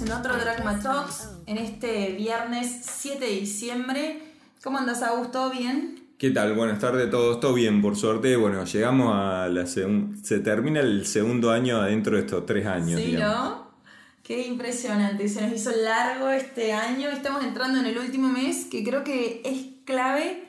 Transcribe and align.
estamos 0.00 0.24
en 0.24 0.32
otro 0.32 0.38
Dragma 0.38 0.80
Talks 0.80 1.28
en 1.46 1.58
este 1.58 2.12
viernes 2.12 2.80
7 2.82 3.24
de 3.24 3.30
diciembre. 3.32 4.22
¿Cómo 4.62 4.78
andas, 4.78 5.02
Augusto? 5.02 5.50
¿Bien? 5.50 6.08
¿Qué 6.16 6.30
tal? 6.30 6.54
Buenas 6.54 6.78
tardes 6.78 7.08
a 7.08 7.10
todos. 7.10 7.40
Todo 7.40 7.54
bien, 7.54 7.82
por 7.82 7.96
suerte. 7.96 8.36
Bueno, 8.36 8.64
llegamos 8.64 9.14
a 9.14 9.48
la 9.48 9.66
segunda... 9.66 10.16
Se 10.22 10.38
termina 10.40 10.80
el 10.80 11.06
segundo 11.06 11.50
año 11.50 11.80
adentro 11.80 12.16
de 12.16 12.22
estos 12.22 12.46
tres 12.46 12.66
años. 12.66 13.00
Sí, 13.00 13.12
¿no? 13.12 13.70
Qué 14.22 14.46
impresionante. 14.46 15.28
Se 15.28 15.42
nos 15.42 15.52
hizo 15.52 15.70
largo 15.70 16.30
este 16.30 16.72
año. 16.72 17.08
Estamos 17.10 17.44
entrando 17.44 17.78
en 17.80 17.86
el 17.86 17.98
último 17.98 18.28
mes 18.28 18.66
que 18.70 18.82
creo 18.84 19.04
que 19.04 19.42
es 19.44 19.84
clave 19.84 20.46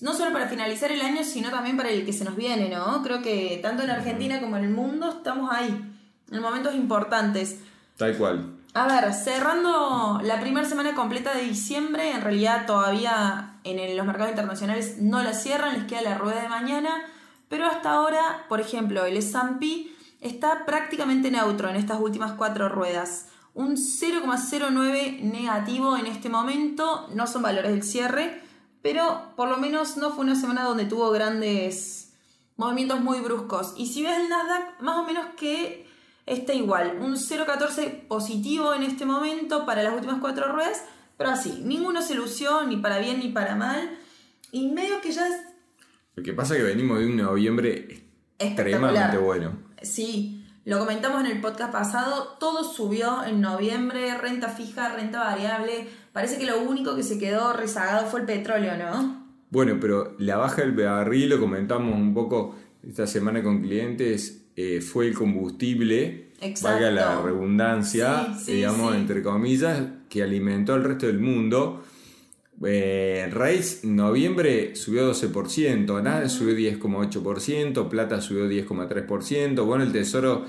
no 0.00 0.14
solo 0.14 0.32
para 0.32 0.48
finalizar 0.48 0.90
el 0.90 1.02
año, 1.02 1.22
sino 1.24 1.50
también 1.50 1.76
para 1.76 1.90
el 1.90 2.04
que 2.06 2.12
se 2.12 2.24
nos 2.24 2.36
viene, 2.36 2.68
¿no? 2.68 3.02
Creo 3.02 3.20
que 3.20 3.58
tanto 3.62 3.82
en 3.82 3.90
Argentina 3.90 4.40
como 4.40 4.56
en 4.56 4.64
el 4.64 4.70
mundo 4.70 5.10
estamos 5.18 5.50
ahí, 5.52 5.94
en 6.30 6.40
momentos 6.40 6.74
importantes. 6.74 7.58
Tal 7.98 8.16
cual. 8.16 8.51
A 8.74 8.86
ver, 8.86 9.12
cerrando 9.12 10.18
la 10.22 10.40
primera 10.40 10.66
semana 10.66 10.94
completa 10.94 11.34
de 11.34 11.42
diciembre, 11.42 12.12
en 12.12 12.22
realidad 12.22 12.64
todavía 12.64 13.58
en 13.64 13.96
los 13.96 14.06
mercados 14.06 14.30
internacionales 14.30 14.96
no 14.98 15.22
la 15.22 15.34
cierran, 15.34 15.74
les 15.74 15.84
queda 15.84 16.00
la 16.00 16.16
rueda 16.16 16.40
de 16.40 16.48
mañana, 16.48 17.04
pero 17.50 17.66
hasta 17.66 17.90
ahora, 17.90 18.46
por 18.48 18.62
ejemplo, 18.62 19.04
el 19.04 19.18
S&P 19.18 19.88
está 20.22 20.64
prácticamente 20.64 21.30
neutro 21.30 21.68
en 21.68 21.76
estas 21.76 22.00
últimas 22.00 22.32
cuatro 22.32 22.70
ruedas. 22.70 23.28
Un 23.52 23.76
0,09 23.76 25.20
negativo 25.20 25.98
en 25.98 26.06
este 26.06 26.30
momento, 26.30 27.08
no 27.14 27.26
son 27.26 27.42
valores 27.42 27.72
del 27.72 27.82
cierre, 27.82 28.40
pero 28.80 29.34
por 29.36 29.50
lo 29.50 29.58
menos 29.58 29.98
no 29.98 30.12
fue 30.12 30.24
una 30.24 30.34
semana 30.34 30.64
donde 30.64 30.86
tuvo 30.86 31.10
grandes 31.10 32.14
movimientos 32.56 33.02
muy 33.02 33.20
bruscos. 33.20 33.74
Y 33.76 33.88
si 33.88 34.02
ves 34.02 34.18
el 34.18 34.30
Nasdaq, 34.30 34.80
más 34.80 34.96
o 34.96 35.02
menos 35.02 35.26
que 35.36 35.91
está 36.26 36.54
igual, 36.54 36.98
un 37.00 37.14
0,14 37.16 38.06
positivo 38.06 38.74
en 38.74 38.82
este 38.82 39.04
momento 39.04 39.66
para 39.66 39.82
las 39.82 39.94
últimas 39.94 40.20
cuatro 40.20 40.52
ruedas, 40.52 40.84
pero 41.16 41.30
así, 41.30 41.62
ninguno 41.64 42.02
se 42.02 42.14
lució 42.14 42.64
ni 42.64 42.76
para 42.76 42.98
bien 42.98 43.20
ni 43.20 43.28
para 43.28 43.54
mal, 43.54 43.98
y 44.50 44.68
medio 44.68 45.00
que 45.00 45.12
ya 45.12 45.26
es... 45.28 45.42
Lo 46.14 46.22
que 46.22 46.32
pasa 46.32 46.54
es 46.54 46.60
que 46.60 46.66
venimos 46.66 46.98
de 46.98 47.06
un 47.06 47.16
noviembre 47.16 48.04
extremadamente 48.38 49.18
bueno. 49.18 49.56
Sí, 49.82 50.44
lo 50.64 50.78
comentamos 50.78 51.24
en 51.24 51.30
el 51.30 51.40
podcast 51.40 51.72
pasado, 51.72 52.36
todo 52.38 52.62
subió 52.62 53.24
en 53.24 53.40
noviembre, 53.40 54.16
renta 54.16 54.48
fija, 54.48 54.94
renta 54.94 55.18
variable, 55.18 55.88
parece 56.12 56.38
que 56.38 56.46
lo 56.46 56.60
único 56.60 56.94
que 56.94 57.02
se 57.02 57.18
quedó 57.18 57.52
rezagado 57.52 58.06
fue 58.06 58.20
el 58.20 58.26
petróleo, 58.26 58.76
¿no? 58.76 59.22
Bueno, 59.50 59.78
pero 59.80 60.14
la 60.18 60.36
baja 60.36 60.62
del 60.62 60.72
barril, 60.72 61.30
lo 61.30 61.40
comentamos 61.40 61.94
un 61.94 62.14
poco 62.14 62.54
esta 62.86 63.06
semana 63.06 63.42
con 63.42 63.62
clientes, 63.62 64.46
eh, 64.56 64.80
fue 64.80 65.06
el 65.08 65.14
combustible, 65.14 66.32
valga 66.62 66.90
la 66.90 67.22
redundancia, 67.22 68.36
digamos, 68.46 68.94
entre 68.94 69.22
comillas, 69.22 69.82
que 70.08 70.22
alimentó 70.22 70.74
al 70.74 70.84
resto 70.84 71.06
del 71.06 71.20
mundo. 71.20 71.82
Eh, 72.64 73.28
Raíz, 73.32 73.84
noviembre 73.84 74.76
subió 74.76 75.12
12%, 75.12 76.02
nada 76.02 76.28
subió 76.28 76.54
10,8%, 76.54 77.88
Plata 77.88 78.20
subió 78.20 78.48
10,3%, 78.48 79.64
bueno, 79.64 79.84
el 79.84 79.92
Tesoro, 79.92 80.44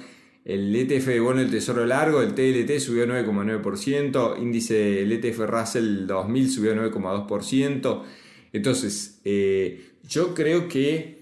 el 0.45 0.75
ETF 0.75 1.07
de 1.07 1.19
bono 1.19 1.41
el 1.41 1.49
Tesoro 1.49 1.85
Largo, 1.85 2.21
el 2.21 2.33
TLT 2.33 2.79
subió 2.79 3.07
9,9%, 3.07 4.41
índice 4.41 5.01
el 5.01 5.11
ETF 5.11 5.39
Russell 5.47 6.05
2000 6.05 6.51
subió 6.51 6.75
9,2%. 6.75 8.03
Entonces, 8.51 9.19
eh, 9.23 9.93
yo 10.07 10.35
creo 10.35 10.67
que 10.67 11.12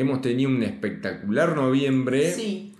hemos 0.00 0.22
tenido 0.22 0.50
un 0.50 0.62
espectacular 0.62 1.54
noviembre. 1.54 2.34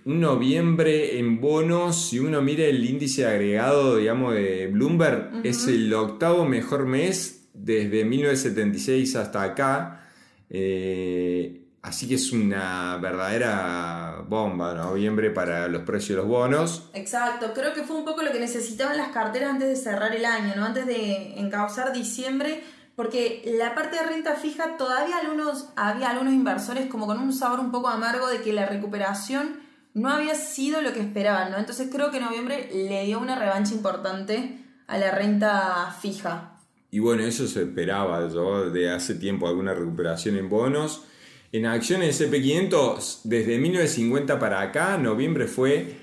Un 0.07 0.21
noviembre 0.21 1.19
en 1.19 1.41
bonos, 1.41 2.09
si 2.09 2.19
uno 2.19 2.41
mira 2.41 2.65
el 2.65 2.85
índice 2.85 3.27
agregado, 3.27 3.97
digamos, 3.97 4.35
de 4.35 4.67
Bloomberg, 4.69 5.43
es 5.45 5.67
el 5.67 5.93
octavo 5.93 6.47
mejor 6.47 6.87
mes 6.87 7.49
desde 7.53 8.05
1976 8.05 9.17
hasta 9.17 9.43
acá. 9.43 10.09
Eh, 10.49 11.67
así 11.83 12.09
que 12.09 12.15
es 12.15 12.33
una 12.33 12.97
verdadera 12.97 14.25
bomba, 14.27 14.73
noviembre 14.73 15.31
para 15.31 15.69
los 15.69 15.83
precios 15.83 16.17
de 16.17 16.17
los 16.17 16.27
bonos. 16.27 16.91
Exacto, 16.95 17.53
creo 17.55 17.75
que 17.75 17.83
fue 17.83 17.97
un 17.97 18.07
poco 18.07 18.23
lo 18.23 18.33
que 18.33 18.41
necesitaban 18.41 18.97
las 18.97 19.09
carteras 19.09 19.51
antes 19.51 19.69
de 19.69 19.77
cerrar 19.77 20.17
el 20.17 20.25
año, 20.25 20.55
¿no? 20.57 20.65
Antes 20.65 20.87
de 20.87 21.39
encauzar 21.39 21.93
diciembre 21.93 22.63
porque 22.97 23.43
la 23.59 23.75
parte 23.75 23.97
de 23.97 24.03
renta 24.03 24.35
fija 24.35 24.77
todavía 24.77 25.19
algunos, 25.19 25.69
había 25.77 26.11
algunos 26.11 26.35
inversores 26.35 26.87
como 26.87 27.07
con 27.07 27.19
un 27.19 27.33
sabor 27.33 27.61
un 27.61 27.71
poco 27.71 27.89
amargo 27.89 28.29
de 28.29 28.43
que 28.43 28.53
la 28.53 28.67
recuperación 28.67 29.61
no 29.95 30.11
había 30.11 30.35
sido 30.35 30.83
lo 30.83 30.93
que 30.93 31.01
esperaban, 31.01 31.51
¿no? 31.51 31.59
Entonces 31.59 31.89
creo 31.91 32.11
que 32.11 32.21
noviembre 32.21 32.69
le 32.73 33.05
dio 33.05 33.19
una 33.19 33.39
revancha 33.39 33.75
importante 33.75 34.65
a 34.87 34.99
la 34.99 35.11
renta 35.11 35.97
fija. 36.01 36.57
Y 36.91 36.99
bueno, 36.99 37.23
eso 37.23 37.47
se 37.47 37.63
esperaba 37.63 38.29
yo 38.29 38.71
de 38.71 38.91
hace 38.91 39.15
tiempo, 39.15 39.49
alguna 39.49 39.75
recuperación 39.75 40.37
en 40.37 40.49
bonos. 40.49 41.05
En 41.53 41.67
acciones 41.67 42.21
SP500, 42.21 43.23
desde 43.25 43.59
1950 43.59 44.39
para 44.39 44.61
acá, 44.61 44.99
noviembre 44.99 45.47
fue 45.47 45.97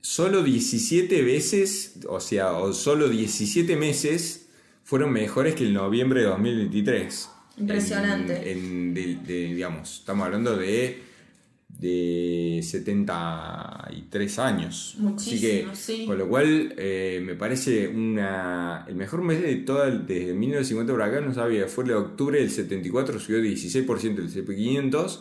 solo 0.00 0.42
17 0.42 1.22
veces, 1.22 2.00
o 2.08 2.20
sea, 2.20 2.52
solo 2.72 3.08
17 3.08 3.76
meses 3.76 4.49
fueron 4.84 5.12
mejores 5.12 5.54
que 5.54 5.64
el 5.64 5.72
noviembre 5.72 6.20
de 6.20 6.26
2023. 6.26 7.30
Impresionante. 7.58 8.52
En, 8.52 8.94
digamos, 8.94 10.00
estamos 10.00 10.24
hablando 10.24 10.56
de, 10.56 11.02
de 11.68 12.60
73 12.62 14.38
años. 14.38 14.94
Muchísimo, 14.98 15.72
Así 15.72 15.96
que, 15.96 16.06
Con 16.06 16.18
lo 16.18 16.28
cual, 16.28 16.74
eh, 16.76 17.22
me 17.24 17.34
parece 17.34 17.88
una, 17.88 18.84
el 18.88 18.94
mejor 18.94 19.22
mes 19.22 19.42
de 19.42 19.56
toda, 19.56 19.90
desde 19.90 20.32
1950 20.34 20.92
por 20.92 21.02
acá, 21.02 21.20
no 21.20 21.34
sabía, 21.34 21.66
fue 21.68 21.84
el 21.84 21.88
de 21.88 21.94
octubre 21.96 22.38
del 22.40 22.50
74, 22.50 23.18
subió 23.20 23.40
16% 23.40 24.18
el 24.18 24.30
CP500. 24.32 25.20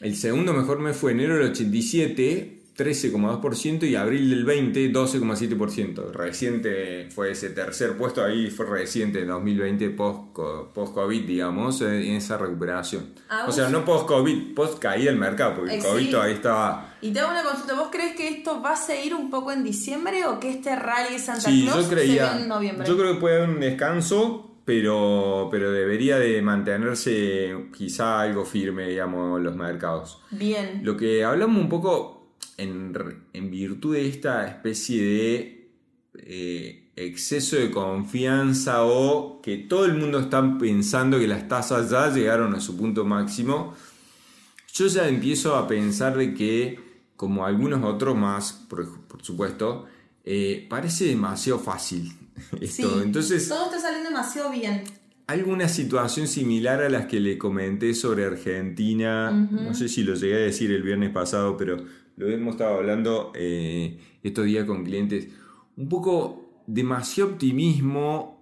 El 0.00 0.16
segundo 0.16 0.52
mejor 0.52 0.80
mes 0.80 0.96
fue 0.96 1.12
enero 1.12 1.36
del 1.36 1.50
87, 1.50 2.53
13,2% 2.76 3.88
y 3.88 3.94
abril 3.94 4.30
del 4.30 4.44
20, 4.44 4.92
12,7%. 4.92 6.10
Reciente 6.10 7.08
fue 7.10 7.30
ese 7.30 7.50
tercer 7.50 7.96
puesto, 7.96 8.24
ahí 8.24 8.50
fue 8.50 8.66
reciente, 8.66 9.24
2020, 9.24 9.90
post-COVID, 9.90 11.24
digamos, 11.24 11.80
en 11.82 12.16
esa 12.16 12.36
recuperación. 12.36 13.14
Ah, 13.28 13.46
o 13.48 13.52
sea, 13.52 13.68
no 13.68 13.84
post-COVID, 13.84 14.54
post-caída 14.54 15.10
del 15.12 15.20
mercado, 15.20 15.54
porque 15.56 15.74
el 15.74 15.80
eh, 15.80 15.84
COVID 15.84 16.10
todavía 16.10 16.34
estaba... 16.34 16.94
Y 17.00 17.12
te 17.12 17.20
hago 17.20 17.30
una 17.30 17.44
consulta, 17.44 17.74
¿vos 17.74 17.88
crees 17.92 18.16
que 18.16 18.26
esto 18.26 18.60
va 18.60 18.72
a 18.72 18.76
seguir 18.76 19.14
un 19.14 19.30
poco 19.30 19.52
en 19.52 19.62
diciembre 19.62 20.26
o 20.26 20.40
que 20.40 20.50
este 20.50 20.74
rally 20.74 21.12
de 21.12 21.18
Santa 21.20 21.50
Claus 21.50 21.88
yo 21.88 21.94
creía, 21.94 22.38
en 22.40 22.48
noviembre? 22.48 22.88
Yo 22.88 22.96
creo 22.96 23.14
que 23.14 23.20
puede 23.20 23.36
haber 23.36 23.50
un 23.50 23.60
descanso, 23.60 24.50
pero, 24.64 25.46
pero 25.48 25.70
debería 25.70 26.18
de 26.18 26.42
mantenerse 26.42 27.68
quizá 27.76 28.20
algo 28.20 28.44
firme, 28.44 28.88
digamos, 28.88 29.40
los 29.40 29.54
mercados. 29.54 30.20
Bien. 30.32 30.80
Lo 30.82 30.96
que 30.96 31.22
hablamos 31.22 31.62
un 31.62 31.68
poco 31.68 32.13
en, 32.56 33.50
virtud 33.50 33.94
de 33.94 34.08
esta 34.08 34.46
especie 34.46 35.02
de 35.02 35.68
eh, 36.18 36.84
exceso 36.96 37.56
de 37.56 37.70
confianza 37.70 38.84
o 38.84 39.40
que 39.42 39.56
todo 39.58 39.84
el 39.84 39.94
mundo 39.94 40.18
está 40.18 40.58
pensando 40.58 41.18
que 41.18 41.26
las 41.26 41.48
tasas 41.48 41.90
ya 41.90 42.12
llegaron 42.12 42.54
a 42.54 42.60
su 42.60 42.76
punto 42.76 43.04
máximo, 43.04 43.74
yo 44.72 44.86
ya 44.86 45.08
empiezo 45.08 45.56
a 45.56 45.66
pensar 45.66 46.16
de 46.16 46.34
que, 46.34 46.80
como 47.16 47.46
algunos 47.46 47.84
otros 47.84 48.16
más, 48.16 48.52
por, 48.52 48.86
supuesto, 49.22 49.86
eh, 50.24 50.66
parece 50.68 51.06
demasiado 51.06 51.58
fácil 51.58 52.12
esto. 52.60 53.02
Entonces, 53.02 53.48
todo 53.48 53.66
está 53.66 53.80
saliendo 53.80 54.10
demasiado 54.10 54.50
bien. 54.50 54.84
Alguna 55.26 55.68
situación 55.68 56.28
similar 56.28 56.82
a 56.82 56.90
las 56.90 57.06
que 57.06 57.18
le 57.18 57.38
comenté 57.38 57.94
sobre 57.94 58.26
Argentina, 58.26 59.30
no 59.30 59.72
sé 59.72 59.88
si 59.88 60.02
lo 60.02 60.14
llegué 60.14 60.34
a 60.34 60.40
decir 60.40 60.70
el 60.70 60.82
viernes 60.82 61.10
pasado, 61.12 61.56
pero 61.56 61.82
lo 62.16 62.28
hemos 62.28 62.54
estado 62.54 62.76
hablando 62.76 63.32
eh, 63.34 63.98
estos 64.22 64.44
días 64.44 64.64
con 64.64 64.84
clientes, 64.84 65.28
un 65.76 65.88
poco 65.88 66.62
demasiado 66.66 67.30
optimismo 67.30 68.34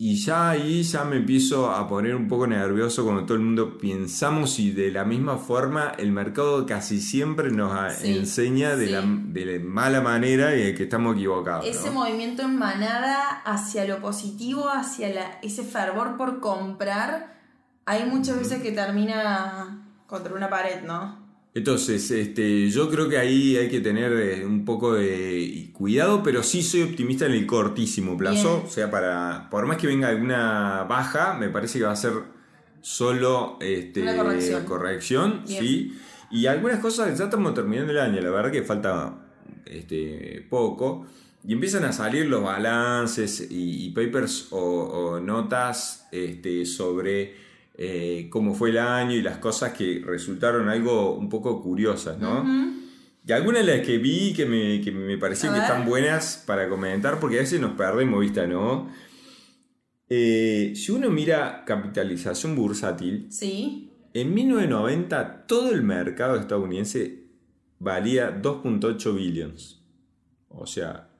y 0.00 0.14
ya 0.16 0.50
ahí 0.50 0.84
ya 0.84 1.02
me 1.02 1.16
empiezo 1.16 1.72
a 1.72 1.88
poner 1.88 2.14
un 2.14 2.28
poco 2.28 2.46
nervioso 2.46 3.02
cuando 3.02 3.24
todo 3.24 3.34
el 3.34 3.42
mundo 3.42 3.78
pensamos 3.78 4.60
y 4.60 4.70
de 4.70 4.92
la 4.92 5.04
misma 5.04 5.38
forma 5.38 5.92
el 5.98 6.12
mercado 6.12 6.64
casi 6.66 7.00
siempre 7.00 7.50
nos 7.50 8.04
enseña 8.04 8.76
de, 8.76 8.86
la, 8.90 9.02
de, 9.02 9.58
mala 9.58 10.00
manera 10.00 10.54
y 10.54 10.72
que 10.76 10.84
estamos 10.84 11.16
equivocados. 11.16 11.66
Ese 11.66 11.90
movimiento 11.90 12.42
en 12.42 12.56
manada 12.56 13.42
hacia 13.44 13.86
lo 13.86 14.00
positivo, 14.00 14.68
hacia 14.68 15.12
la, 15.12 15.40
ese 15.42 15.64
fervor 15.64 16.16
por 16.16 16.38
comprar, 16.38 17.36
hay 17.84 18.08
muchas 18.08 18.38
veces 18.38 18.62
que 18.62 18.70
termina 18.70 19.84
contra 20.06 20.32
una 20.32 20.48
pared, 20.48 20.84
¿no? 20.84 21.17
Entonces, 21.54 22.10
este, 22.10 22.68
yo 22.70 22.88
creo 22.90 23.08
que 23.08 23.18
ahí 23.18 23.56
hay 23.56 23.68
que 23.68 23.80
tener 23.80 24.12
eh, 24.12 24.44
un 24.44 24.64
poco 24.64 24.94
de 24.94 25.70
cuidado, 25.72 26.22
pero 26.22 26.42
sí 26.42 26.62
soy 26.62 26.82
optimista 26.82 27.26
en 27.26 27.32
el 27.32 27.46
cortísimo 27.46 28.16
plazo. 28.16 28.64
O 28.66 28.70
sea, 28.70 28.90
para. 28.90 29.48
Por 29.50 29.66
más 29.66 29.78
que 29.78 29.86
venga 29.86 30.08
alguna 30.08 30.84
baja, 30.88 31.34
me 31.34 31.48
parece 31.48 31.78
que 31.78 31.84
va 31.84 31.92
a 31.92 31.96
ser 31.96 32.12
solo 32.80 33.58
este, 33.60 34.04
corrección. 34.16 34.64
corrección 34.64 35.42
sí. 35.46 35.98
Y 36.30 36.46
algunas 36.46 36.80
cosas, 36.80 37.18
ya 37.18 37.24
estamos 37.24 37.54
terminando 37.54 37.92
el 37.92 37.98
año, 37.98 38.20
la 38.20 38.30
verdad 38.30 38.52
que 38.52 38.62
falta 38.62 39.18
este, 39.64 40.46
poco. 40.48 41.06
y 41.44 41.54
empiezan 41.54 41.84
a 41.84 41.92
salir 41.92 42.26
los 42.26 42.42
balances 42.42 43.46
y, 43.50 43.90
papers 43.90 44.48
o, 44.50 45.20
notas 45.20 46.06
este, 46.12 46.66
sobre 46.66 47.47
eh, 47.80 48.26
cómo 48.28 48.54
fue 48.54 48.70
el 48.70 48.78
año 48.78 49.12
y 49.12 49.22
las 49.22 49.38
cosas 49.38 49.72
que 49.72 50.02
resultaron 50.04 50.68
algo 50.68 51.14
un 51.14 51.28
poco 51.28 51.62
curiosas, 51.62 52.18
¿no? 52.18 52.44
Y 53.24 53.30
algunas 53.30 53.64
de 53.64 53.76
las 53.76 53.86
que 53.86 53.98
vi 53.98 54.32
que 54.32 54.46
me, 54.46 54.80
que 54.80 54.90
me 54.90 55.16
parecían 55.16 55.54
que 55.54 55.60
están 55.60 55.86
buenas 55.86 56.42
para 56.44 56.68
comentar, 56.68 57.20
porque 57.20 57.36
a 57.36 57.40
veces 57.40 57.60
nos 57.60 57.74
perdemos 57.74 58.20
vista, 58.20 58.48
¿no? 58.48 58.90
Eh, 60.08 60.72
si 60.74 60.90
uno 60.90 61.08
mira 61.10 61.62
capitalización 61.64 62.56
bursátil, 62.56 63.28
sí. 63.30 63.92
en 64.12 64.34
1990 64.34 65.46
todo 65.46 65.70
el 65.70 65.84
mercado 65.84 66.34
estadounidense 66.34 67.28
valía 67.78 68.42
2.8 68.42 69.14
billions. 69.14 69.84
O 70.48 70.66
sea, 70.66 71.10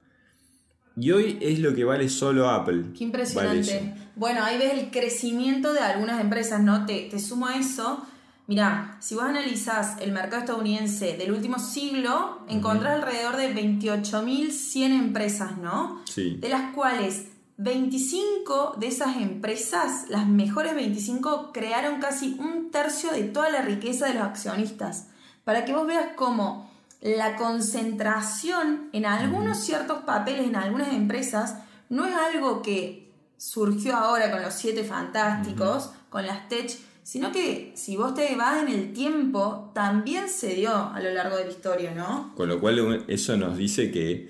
y 0.96 1.12
hoy 1.12 1.38
es 1.40 1.60
lo 1.60 1.72
que 1.72 1.84
vale 1.84 2.08
solo 2.08 2.48
Apple. 2.48 2.86
Qué 2.96 3.04
impresionante. 3.04 3.94
Bueno, 4.18 4.44
ahí 4.44 4.58
ves 4.58 4.72
el 4.72 4.90
crecimiento 4.90 5.72
de 5.72 5.80
algunas 5.80 6.20
empresas, 6.20 6.60
¿no? 6.60 6.86
Te, 6.86 7.08
te 7.08 7.18
sumo 7.18 7.46
a 7.46 7.56
eso. 7.56 8.04
Mirá, 8.48 8.96
si 9.00 9.14
vos 9.14 9.24
analizás 9.24 10.00
el 10.00 10.10
mercado 10.10 10.40
estadounidense 10.40 11.16
del 11.16 11.32
último 11.32 11.58
siglo, 11.58 12.40
encontrás 12.48 12.94
alrededor 12.94 13.36
de 13.36 13.54
28.100 13.54 14.82
empresas, 14.90 15.58
¿no? 15.58 16.02
Sí. 16.04 16.36
De 16.40 16.48
las 16.48 16.74
cuales 16.74 17.26
25 17.58 18.76
de 18.78 18.86
esas 18.86 19.16
empresas, 19.18 20.06
las 20.08 20.26
mejores 20.26 20.74
25, 20.74 21.52
crearon 21.52 22.00
casi 22.00 22.36
un 22.40 22.70
tercio 22.70 23.10
de 23.12 23.24
toda 23.24 23.50
la 23.50 23.62
riqueza 23.62 24.06
de 24.06 24.14
los 24.14 24.22
accionistas. 24.22 25.08
Para 25.44 25.64
que 25.64 25.74
vos 25.74 25.86
veas 25.86 26.10
cómo 26.16 26.70
la 27.00 27.36
concentración 27.36 28.88
en 28.92 29.06
algunos 29.06 29.58
ciertos 29.58 29.98
papeles, 30.02 30.46
en 30.46 30.56
algunas 30.56 30.92
empresas, 30.92 31.56
no 31.88 32.06
es 32.06 32.14
algo 32.14 32.62
que 32.62 33.07
surgió 33.38 33.96
ahora 33.96 34.30
con 34.30 34.42
los 34.42 34.52
siete 34.52 34.84
fantásticos, 34.84 35.92
con 36.10 36.26
las 36.26 36.48
tech, 36.48 36.70
sino 37.02 37.32
que 37.32 37.72
si 37.74 37.96
vos 37.96 38.14
te 38.14 38.36
vas 38.36 38.62
en 38.62 38.68
el 38.68 38.92
tiempo, 38.92 39.70
también 39.74 40.28
se 40.28 40.54
dio 40.54 40.74
a 40.74 41.00
lo 41.00 41.10
largo 41.10 41.38
de 41.38 41.46
la 41.46 41.50
historia, 41.50 41.94
¿no? 41.94 42.34
Con 42.34 42.50
lo 42.50 42.60
cual 42.60 43.04
eso 43.08 43.36
nos 43.38 43.56
dice 43.56 43.90
que 43.90 44.28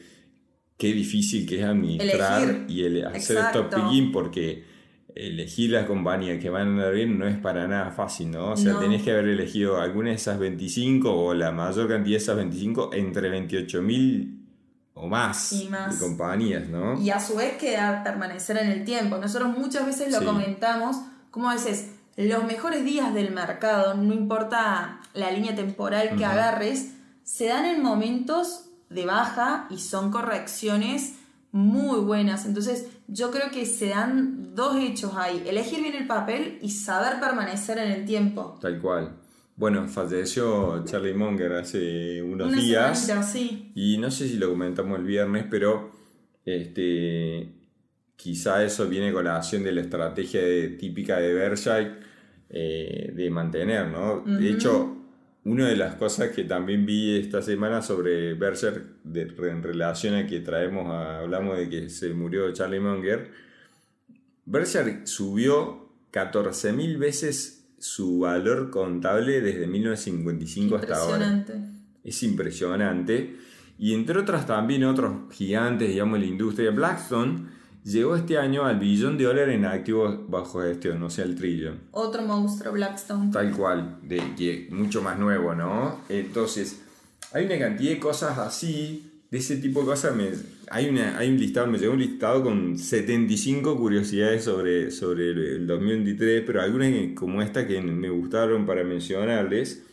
qué 0.77 0.93
difícil 0.93 1.45
que 1.45 1.59
es 1.59 1.65
administrar 1.65 2.67
y 2.69 2.85
el, 2.85 3.05
hacer 3.05 3.51
top 3.53 3.75
picking 3.75 4.13
porque 4.13 4.63
elegir 5.13 5.71
las 5.71 5.87
compañías 5.87 6.41
que 6.41 6.51
van 6.51 6.69
a 6.69 6.71
andar 6.71 6.95
bien 6.95 7.19
no 7.19 7.27
es 7.27 7.37
para 7.39 7.67
nada 7.67 7.91
fácil, 7.91 8.31
¿no? 8.31 8.53
O 8.53 8.57
sea, 8.57 8.79
tenés 8.79 9.03
que 9.03 9.11
haber 9.11 9.27
elegido 9.27 9.81
alguna 9.81 10.11
de 10.11 10.15
esas 10.15 10.39
25 10.39 11.13
o 11.13 11.35
la 11.35 11.51
mayor 11.51 11.89
cantidad 11.89 12.13
de 12.13 12.23
esas 12.23 12.37
25 12.37 12.91
entre 12.93 13.29
28 13.29 13.83
mil 13.83 14.38
o 15.01 15.07
más, 15.07 15.51
de 15.51 15.99
compañías, 15.99 16.69
¿no? 16.69 17.01
Y 17.01 17.11
a 17.11 17.21
su 17.21 17.37
vez 17.37 17.57
quedar, 17.57 18.03
permanecer 18.03 18.59
en 18.59 18.71
el 18.71 18.85
tiempo. 18.85 19.17
Nosotros 19.19 19.57
muchas 19.57 19.87
veces 19.87 20.13
lo 20.13 20.25
comentamos, 20.25 20.97
como 21.31 21.51
a 21.51 21.55
veces 21.55 21.91
los 22.17 22.45
mejores 22.45 22.85
días 22.85 23.15
del 23.15 23.33
mercado, 23.33 23.95
no 23.95 24.13
importa 24.13 25.01
la 25.15 25.31
línea 25.31 25.55
temporal 25.55 26.17
que 26.17 26.25
agarres, 26.25 26.95
se 27.23 27.47
dan 27.47 27.65
en 27.65 27.83
momentos 27.83 28.65
de 28.91 29.07
baja 29.07 29.67
y 29.71 29.79
son 29.79 30.11
correcciones 30.11 31.15
muy 31.53 32.01
buenas. 32.01 32.45
Entonces 32.45 32.87
yo 33.07 33.31
creo 33.31 33.51
que 33.51 33.67
se 33.67 33.91
dan 33.91 34.55
dos 34.55 34.77
hechos 34.77 35.13
ahí, 35.17 35.45
elegir 35.47 35.81
bien 35.81 35.95
el 35.95 36.07
papel 36.07 36.59
y 36.61 36.71
saber 36.71 37.21
permanecer 37.21 37.79
en 37.79 37.93
el 37.93 38.05
tiempo. 38.05 38.59
Tal 38.61 38.81
cual. 38.81 39.15
Bueno, 39.59 39.89
falleció 39.89 40.85
Charlie 40.85 41.15
Munger 41.15 41.55
hace 41.55 42.23
unos 42.23 42.55
días. 42.55 43.13
sí. 43.29 43.73
Y 43.75 43.99
no 43.99 44.09
sé 44.09 44.29
si 44.29 44.37
lo 44.37 44.51
comentamos 44.51 44.97
el 45.01 45.05
viernes, 45.05 45.47
pero 45.51 45.91
este, 46.45 47.55
quizá 48.15 48.65
eso 48.65 48.89
viene 48.89 49.13
con 49.13 49.25
la 49.25 49.35
acción 49.35 49.65
de 49.65 49.73
la 49.73 49.81
estrategia 49.81 50.41
típica 50.79 51.19
de 51.19 51.35
Berkshire 51.35 51.97
eh, 52.51 53.11
de 53.13 53.31
mantener, 53.31 53.89
¿no? 53.89 54.21
De 54.21 54.49
hecho, 54.49 54.97
una 55.43 55.69
de 55.69 55.77
las 55.77 55.97
cosas 55.97 56.29
que 56.29 56.45
también 56.45 56.87
vi 56.87 57.19
esta 57.19 57.43
semana 57.43 57.83
sobre 57.83 58.35
Berger, 58.35 58.85
en 59.13 59.63
relación 59.65 60.15
a 60.15 60.27
que 60.29 60.39
traemos, 60.39 60.89
hablamos 60.89 61.59
de 61.59 61.69
que 61.69 61.91
se 61.91 62.15
murió 62.15 62.53
Charlie 62.53 62.79
Munger, 62.79 63.33
Berger 64.45 65.01
subió 65.05 65.91
14.000 66.13 66.97
veces 66.97 67.58
su 67.79 68.21
valor 68.21 68.71
contable 68.71 69.41
desde 69.41 69.67
1955 69.67 70.77
hasta 70.77 70.97
ahora. 70.97 71.45
Es 72.05 72.23
impresionante. 72.23 73.37
Y 73.79 73.95
entre 73.95 74.19
otras 74.19 74.47
también 74.47 74.85
otros 74.85 75.33
gigantes, 75.33 75.89
digamos, 75.89 76.19
de 76.19 76.27
la 76.27 76.33
industria, 76.33 76.71
Blackstone, 76.71 77.49
llegó 77.85 78.17
este 78.17 78.39
año 78.39 78.65
al 78.65 78.79
billón 78.79 79.17
de 79.17 79.25
dólares 79.25 79.55
en 79.55 79.65
activos 79.65 80.29
bajo 80.29 80.63
gestión, 80.63 81.03
o 81.03 81.11
sea, 81.11 81.25
el 81.25 81.37
trillón. 81.37 81.81
Otro 81.93 82.23
monstruo, 82.23 82.73
Blackstone. 82.73 83.31
Tal 83.31 83.53
cual, 83.53 83.99
de, 84.03 84.35
que 84.37 84.69
mucho 84.71 85.01
más 85.01 85.19
nuevo, 85.19 85.55
¿no? 85.55 86.01
Entonces, 86.09 86.83
hay 87.33 87.47
una 87.47 87.59
cantidad 87.59 87.93
de 87.93 88.01
cosas 88.01 88.39
así, 88.39 89.23
de 89.31 89.39
ese 89.39 89.57
tipo 89.57 89.81
de 89.81 89.87
cosas. 89.87 90.15
Hay, 90.71 90.89
una, 90.89 91.19
hay 91.19 91.29
un 91.29 91.39
listado, 91.39 91.67
me 91.67 91.79
llegó 91.79 91.93
un 91.93 92.01
listado 92.01 92.43
con 92.43 92.79
75 92.79 93.77
curiosidades 93.77 94.45
sobre, 94.45 94.91
sobre 94.91 95.31
el, 95.31 95.67
2023, 95.67 96.43
pero 96.47 96.63
algunas 96.63 96.91
como 97.15 97.43
esta 97.43 97.67
que 97.67 97.81
me 97.81 98.11
gustaron 98.11 98.67
para 98.67 98.85
mencionarles. 98.85 99.85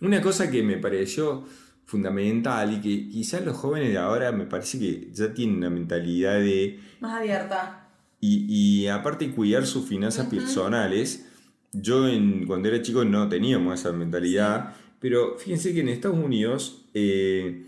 Una 0.00 0.20
cosa 0.20 0.50
que 0.50 0.62
me 0.62 0.76
pareció 0.76 1.44
fundamental 1.84 2.74
y 2.74 2.80
que 2.80 3.08
quizás 3.08 3.44
los 3.44 3.56
jóvenes 3.56 3.90
de 3.90 3.98
ahora 3.98 4.32
me 4.32 4.46
parece 4.46 4.78
que 4.78 5.08
ya 5.12 5.32
tienen 5.32 5.56
una 5.56 5.70
mentalidad 5.70 6.38
de... 6.40 6.80
Más 7.00 7.20
abierta. 7.20 7.88
Y, 8.20 8.86
aparte 8.88 9.30
cuidar 9.30 9.66
sus 9.66 9.86
finanzas 9.86 10.26
personales. 10.26 11.28
Yo 11.72 12.08
en, 12.08 12.44
cuando 12.46 12.68
era 12.68 12.82
chico 12.82 13.04
no 13.04 13.28
teníamos 13.28 13.78
esa 13.78 13.92
mentalidad, 13.92 14.74
pero 14.98 15.38
fíjense 15.38 15.72
que 15.72 15.80
en 15.80 15.90
Estados 15.90 16.18
Unidos 16.18 16.86
eh, 16.92 17.66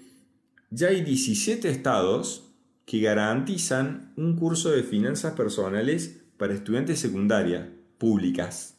ya 0.71 0.89
hay 0.89 1.03
17 1.03 1.69
estados 1.69 2.53
que 2.85 3.01
garantizan 3.01 4.13
un 4.17 4.37
curso 4.37 4.71
de 4.71 4.83
finanzas 4.83 5.35
personales 5.35 6.21
para 6.37 6.55
estudiantes 6.55 7.01
secundarias 7.01 7.67
públicas. 7.99 8.77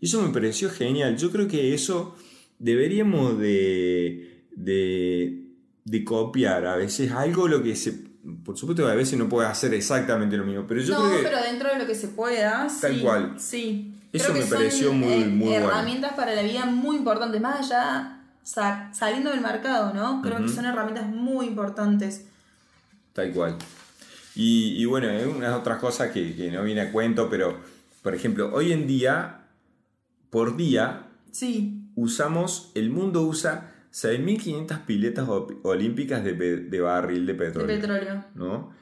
Eso 0.00 0.22
me 0.22 0.32
pareció 0.32 0.70
genial. 0.70 1.16
Yo 1.16 1.30
creo 1.30 1.48
que 1.48 1.74
eso 1.74 2.14
deberíamos 2.58 3.38
de 3.38 4.34
de, 4.56 6.04
copiar 6.04 6.66
a 6.66 6.76
veces 6.76 7.12
algo 7.12 7.48
lo 7.48 7.62
que 7.62 7.76
se... 7.76 8.04
Por 8.44 8.56
supuesto 8.56 8.86
que 8.86 8.90
a 8.90 8.94
veces 8.94 9.18
no 9.18 9.28
puede 9.28 9.48
hacer 9.48 9.74
exactamente 9.74 10.36
lo 10.36 10.44
mismo, 10.44 10.64
pero 10.66 10.80
yo 10.80 10.94
no, 10.94 11.04
creo 11.04 11.18
que... 11.18 11.24
pero 11.24 11.42
dentro 11.42 11.68
de 11.70 11.78
lo 11.78 11.86
que 11.86 11.94
se 11.94 12.08
pueda, 12.08 12.68
tal 12.80 13.00
cual. 13.02 13.34
Sí. 13.38 13.94
Eso 14.12 14.32
me 14.32 14.46
pareció 14.46 14.94
muy, 14.94 15.12
eh, 15.12 15.26
muy 15.26 15.52
herramientas 15.52 16.14
para 16.14 16.34
la 16.34 16.42
vida 16.42 16.64
muy 16.64 16.96
importantes, 16.96 17.38
más 17.40 17.70
allá, 17.70 18.13
saliendo 18.44 19.30
del 19.30 19.40
mercado, 19.40 19.92
¿no? 19.92 20.22
Creo 20.22 20.38
que 20.38 20.48
son 20.48 20.66
herramientas 20.66 21.08
muy 21.08 21.46
importantes. 21.46 22.26
Tal 23.12 23.32
cual. 23.32 23.56
Y, 24.34 24.80
y 24.80 24.84
bueno, 24.84 25.08
hay 25.08 25.24
unas 25.24 25.54
otras 25.54 25.78
cosas 25.78 26.10
que, 26.10 26.34
que, 26.34 26.50
no 26.50 26.62
viene 26.62 26.82
a 26.82 26.92
cuento, 26.92 27.30
pero, 27.30 27.60
por 28.02 28.14
ejemplo, 28.14 28.52
hoy 28.52 28.72
en 28.72 28.86
día, 28.86 29.46
por 30.30 30.56
día, 30.56 31.06
sí. 31.30 31.88
usamos, 31.94 32.72
el 32.74 32.90
mundo 32.90 33.22
usa 33.22 33.74
6.500 33.94 34.84
piletas 34.86 35.28
olímpicas 35.62 36.24
de, 36.24 36.80
barril 36.80 37.26
de 37.26 37.34
petróleo. 37.34 37.68
De 37.68 37.80
petróleo. 37.80 38.24
¿no? 38.34 38.72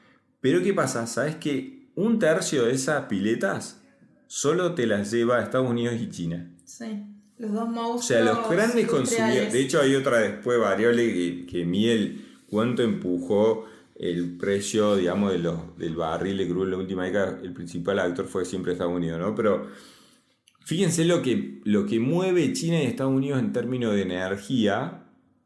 Pero 0.41 0.63
¿qué 0.63 0.73
pasa? 0.73 1.05
¿Sabes 1.05 1.35
que 1.35 1.91
un 1.95 2.17
tercio 2.17 2.65
de 2.65 2.73
esas 2.73 3.05
piletas 3.05 3.79
solo 4.25 4.73
te 4.73 4.87
las 4.87 5.11
lleva 5.11 5.37
a 5.37 5.43
Estados 5.43 5.69
Unidos 5.69 5.95
y 6.01 6.09
China? 6.09 6.51
Sí. 6.65 7.05
Los 7.37 7.51
dos 7.51 7.69
monstruos. 7.69 7.99
O 7.99 8.07
sea, 8.07 8.21
los 8.21 8.49
grandes 8.49 8.87
consumidores. 8.87 9.53
De 9.53 9.61
hecho, 9.61 9.81
hay 9.81 9.95
otra 9.95 10.19
después 10.19 10.59
variable 10.59 11.13
que, 11.13 11.45
que 11.45 11.65
miel 11.65 12.25
cuánto 12.49 12.83
empujó 12.83 13.65
el 13.95 14.37
precio, 14.37 14.95
digamos, 14.95 15.31
de 15.31 15.39
los, 15.39 15.77
del 15.77 15.95
barril 15.95 16.37
de 16.37 16.47
crudo 16.47 16.65
en 16.65 16.71
la 16.71 16.77
última 16.77 17.05
década. 17.05 17.39
El 17.43 17.53
principal 17.53 17.99
actor 17.99 18.27
fue 18.27 18.45
siempre 18.45 18.73
Estados 18.73 18.93
Unidos, 18.93 19.19
¿no? 19.19 19.35
Pero 19.35 19.67
fíjense 20.65 21.05
lo 21.05 21.21
que, 21.21 21.61
lo 21.63 21.85
que 21.85 21.99
mueve 21.99 22.53
China 22.53 22.81
y 22.81 22.85
Estados 22.85 23.13
Unidos 23.13 23.39
en 23.39 23.53
términos 23.53 23.93
de 23.93 24.01
energía 24.01 25.05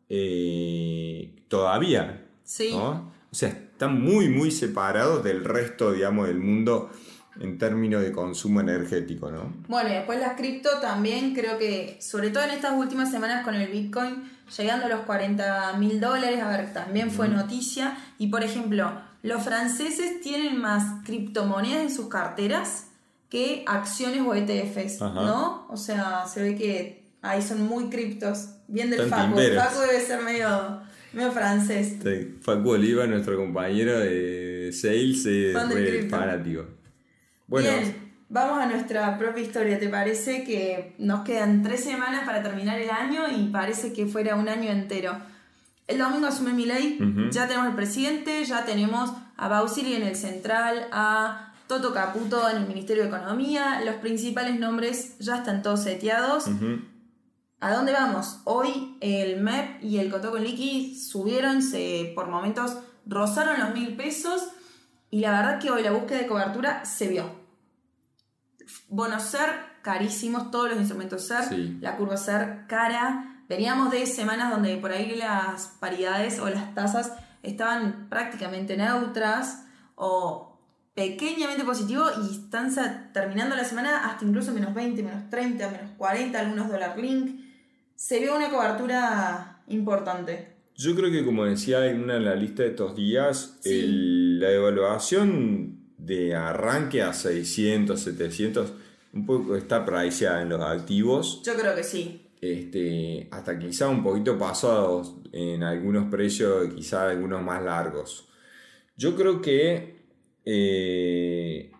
eh, 0.09 1.35
todavía. 1.47 2.27
Sí. 2.43 2.71
O 2.73 3.11
sea, 3.31 3.49
están 3.49 4.01
muy, 4.01 4.29
muy 4.29 4.51
separados 4.51 5.23
del 5.23 5.43
resto, 5.43 5.91
digamos, 5.91 6.27
del 6.27 6.39
mundo 6.39 6.89
en 7.39 7.57
términos 7.57 8.01
de 8.01 8.11
consumo 8.11 8.61
energético, 8.61 9.31
¿no? 9.31 9.53
Bueno, 9.67 9.89
y 9.89 9.93
después 9.93 10.19
las 10.19 10.35
cripto 10.35 10.69
también 10.81 11.33
creo 11.33 11.57
que, 11.57 11.97
sobre 12.01 12.29
todo 12.29 12.43
en 12.43 12.51
estas 12.51 12.73
últimas 12.73 13.11
semanas 13.11 13.43
con 13.43 13.55
el 13.55 13.67
Bitcoin, 13.69 14.29
llegando 14.57 14.85
a 14.85 14.89
los 14.89 15.01
40 15.01 15.73
mil 15.77 15.99
dólares, 15.99 16.41
a 16.41 16.49
ver, 16.49 16.73
también 16.73 17.11
fue 17.11 17.27
noticia. 17.27 17.97
Y 18.17 18.27
por 18.27 18.43
ejemplo, 18.43 18.91
los 19.23 19.43
franceses 19.43 20.21
tienen 20.21 20.59
más 20.59 21.03
criptomonedas 21.05 21.81
en 21.81 21.91
sus 21.91 22.07
carteras 22.07 22.87
que 23.29 23.63
acciones 23.67 24.21
o 24.21 24.33
ETFs, 24.33 25.01
¿no? 25.01 25.67
O 25.69 25.77
sea, 25.77 26.25
se 26.25 26.41
ve 26.41 26.55
que 26.55 27.03
ahí 27.21 27.41
son 27.41 27.61
muy 27.61 27.89
criptos. 27.89 28.49
Bien 28.67 28.89
del 28.89 29.09
Facu. 29.09 29.39
El 29.39 29.55
Facu 29.55 29.79
debe 29.81 30.01
ser 30.01 30.21
medio, 30.21 30.81
Medio 31.13 31.31
francés. 31.31 31.95
Sí. 32.03 32.37
Facu 32.41 32.69
Oliva, 32.69 33.07
nuestro 33.07 33.37
compañero 33.37 33.99
de 33.99 34.71
sales, 34.73 35.25
es 35.25 36.09
fanático. 36.09 36.65
Bueno. 37.47 37.69
Bien, 37.69 38.13
vamos 38.29 38.59
a 38.59 38.65
nuestra 38.65 39.17
propia 39.17 39.43
historia. 39.43 39.79
¿Te 39.79 39.89
parece 39.89 40.43
que 40.43 40.95
nos 40.99 41.21
quedan 41.21 41.63
tres 41.63 41.83
semanas 41.83 42.23
para 42.25 42.43
terminar 42.43 42.79
el 42.79 42.89
año 42.89 43.23
y 43.29 43.47
parece 43.47 43.93
que 43.93 44.05
fuera 44.05 44.35
un 44.35 44.49
año 44.49 44.69
entero? 44.69 45.17
El 45.87 45.99
domingo 45.99 46.27
asume 46.27 46.51
mi 46.51 46.65
ley, 46.65 46.99
ya 47.31 47.47
tenemos 47.47 47.69
el 47.69 47.75
presidente, 47.75 48.43
ya 48.43 48.65
tenemos 48.65 49.13
a 49.37 49.47
Bausili 49.47 49.95
en 49.95 50.03
el 50.03 50.17
central, 50.17 50.87
a 50.91 51.53
Toto 51.67 51.93
Caputo 51.93 52.49
en 52.49 52.57
el 52.57 52.67
Ministerio 52.67 53.03
de 53.03 53.09
Economía, 53.09 53.81
los 53.85 53.95
principales 53.95 54.59
nombres 54.59 55.17
ya 55.19 55.37
están 55.37 55.61
todos 55.61 55.83
seteados. 55.83 56.49
¿A 57.61 57.73
dónde 57.73 57.93
vamos? 57.93 58.41
Hoy 58.43 58.97
el 58.99 59.41
MEP 59.41 59.81
y 59.81 59.99
el 59.99 60.11
Cotoco 60.11 60.37
Liqui 60.37 60.95
subieron, 60.95 61.61
se, 61.61 62.11
por 62.13 62.27
momentos 62.27 62.77
rozaron 63.05 63.57
los 63.59 63.73
mil 63.73 63.95
pesos 63.95 64.49
y 65.09 65.21
la 65.21 65.31
verdad 65.31 65.59
que 65.59 65.71
hoy 65.71 65.83
la 65.83 65.91
búsqueda 65.91 66.19
de 66.19 66.27
cobertura 66.27 66.83
se 66.83 67.07
vio. 67.07 67.36
Bonos 68.89 69.23
ser 69.23 69.49
carísimos, 69.81 70.51
todos 70.51 70.69
los 70.69 70.79
instrumentos 70.79 71.25
ser, 71.25 71.51
la 71.81 71.95
curva 71.95 72.17
ser 72.17 72.65
cara. 72.67 73.43
Veníamos 73.47 73.91
de 73.91 74.05
semanas 74.05 74.51
donde 74.51 74.75
por 74.77 74.91
ahí 74.91 75.15
las 75.15 75.67
paridades 75.79 76.39
o 76.39 76.49
las 76.49 76.73
tasas 76.75 77.13
estaban 77.43 78.07
prácticamente 78.09 78.75
neutras 78.75 79.65
o 79.95 80.59
pequeñamente 80.93 81.63
positivo 81.63 82.05
y 82.23 82.35
están 82.35 82.73
terminando 83.13 83.55
la 83.55 83.63
semana 83.63 84.09
hasta 84.09 84.25
incluso 84.25 84.51
menos 84.51 84.73
20, 84.73 85.03
menos 85.03 85.29
30, 85.29 85.69
menos 85.69 85.91
40, 85.97 86.39
algunos 86.39 86.69
dólar 86.69 86.97
link. 86.97 87.39
Se 87.95 88.19
ve 88.19 88.31
una 88.31 88.49
cobertura 88.49 89.61
importante. 89.67 90.57
Yo 90.75 90.95
creo 90.95 91.11
que 91.11 91.23
como 91.23 91.45
decía 91.45 91.85
en 91.87 92.03
una 92.03 92.15
de 92.15 92.19
la 92.19 92.35
lista 92.35 92.63
de 92.63 92.69
estos 92.69 92.95
días, 92.95 93.59
la 93.63 94.51
evaluación 94.51 95.76
de 95.97 96.35
arranque 96.35 97.01
a 97.01 97.13
600, 97.13 97.99
700, 97.99 98.73
un 99.13 99.25
poco 99.25 99.55
está 99.55 99.85
priceada 99.85 100.41
en 100.41 100.49
los 100.49 100.61
activos. 100.61 101.41
Yo 101.43 101.55
creo 101.55 101.75
que 101.75 101.83
sí. 101.83 102.23
Este, 102.39 103.27
hasta 103.31 103.57
quizá 103.57 103.89
un 103.89 104.03
poquito 104.03 104.37
pasados 104.37 105.15
en 105.31 105.63
algunos 105.63 106.09
precios, 106.09 106.73
quizá 106.73 107.09
algunos 107.09 107.41
más 107.41 107.63
largos. 107.63 108.27
Yo 108.95 109.15
creo 109.15 109.41
que 109.41 109.97
eh, 110.45 111.71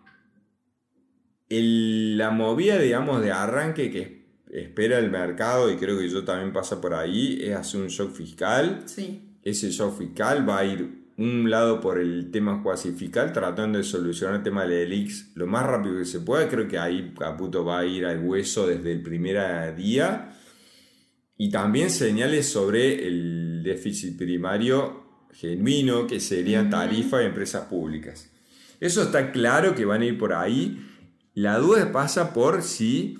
la 1.48 2.30
movida, 2.30 2.78
digamos, 2.78 3.22
de 3.22 3.30
arranque 3.30 3.90
que 3.90 4.18
espera 4.50 4.98
el 4.98 5.10
mercado, 5.10 5.70
y 5.70 5.76
creo 5.76 5.98
que 5.98 6.08
yo 6.08 6.24
también 6.24 6.52
pasa 6.52 6.80
por 6.80 6.94
ahí, 6.94 7.38
es 7.42 7.54
hacer 7.54 7.80
un 7.80 7.88
shock 7.88 8.12
fiscal. 8.12 8.84
Ese 9.42 9.70
shock 9.70 9.98
fiscal 9.98 10.48
va 10.48 10.58
a 10.58 10.64
ir 10.64 10.97
un 11.18 11.50
lado 11.50 11.80
por 11.80 11.98
el 11.98 12.30
tema 12.30 12.62
cuasi 12.62 12.92
fiscal, 12.92 13.32
tratando 13.32 13.78
de 13.78 13.84
solucionar 13.84 14.36
el 14.36 14.42
tema 14.44 14.62
del 14.62 14.92
ELIX 14.92 15.32
lo 15.34 15.48
más 15.48 15.66
rápido 15.66 15.98
que 15.98 16.04
se 16.04 16.20
pueda. 16.20 16.48
Creo 16.48 16.68
que 16.68 16.78
ahí 16.78 17.12
Caputo 17.18 17.64
va 17.64 17.80
a 17.80 17.84
ir 17.84 18.06
al 18.06 18.20
hueso 18.20 18.68
desde 18.68 18.92
el 18.92 19.02
primer 19.02 19.74
día. 19.74 20.32
Y 21.36 21.50
también 21.50 21.90
señales 21.90 22.48
sobre 22.48 23.06
el 23.06 23.62
déficit 23.64 24.16
primario 24.16 25.26
genuino, 25.32 26.06
que 26.06 26.20
serían 26.20 26.70
tarifas 26.70 27.22
y 27.22 27.26
empresas 27.26 27.66
públicas. 27.66 28.30
Eso 28.80 29.02
está 29.02 29.32
claro 29.32 29.74
que 29.74 29.84
van 29.84 30.02
a 30.02 30.06
ir 30.06 30.18
por 30.18 30.32
ahí. 30.32 30.84
La 31.34 31.58
duda 31.58 31.90
pasa 31.90 32.32
por 32.32 32.62
si... 32.62 33.18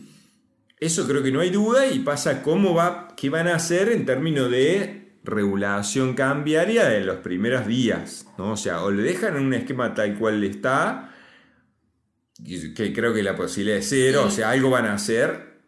Eso 0.79 1.09
creo 1.09 1.25
que 1.25 1.33
no 1.33 1.41
hay 1.41 1.51
duda 1.51 1.89
y 1.89 1.99
pasa 1.99 2.45
cómo 2.45 2.73
va, 2.73 3.09
qué 3.17 3.29
van 3.31 3.49
a 3.49 3.57
hacer 3.57 3.89
en 3.89 4.07
términos 4.07 4.49
de 4.49 4.98
regulación 5.29 6.15
cambiaria 6.15 6.89
de 6.89 7.01
los 7.01 7.19
primeros 7.19 7.67
días. 7.67 8.27
¿no? 8.39 8.53
O 8.53 8.57
sea, 8.57 8.83
o 8.83 8.91
le 8.91 9.03
dejan 9.03 9.37
en 9.37 9.47
un 9.47 9.55
esquema 9.55 9.95
tal 9.95 10.19
cual 10.19 10.43
está, 10.45 11.15
que 12.45 12.93
creo 12.93 13.13
que 13.13 13.23
la 13.23 13.37
posibilidad 13.37 13.79
es 13.79 13.89
cero, 13.89 14.25
o 14.27 14.31
sea, 14.31 14.51
algo 14.51 14.71
van 14.71 14.87
a 14.87 14.95
hacer. 14.95 15.61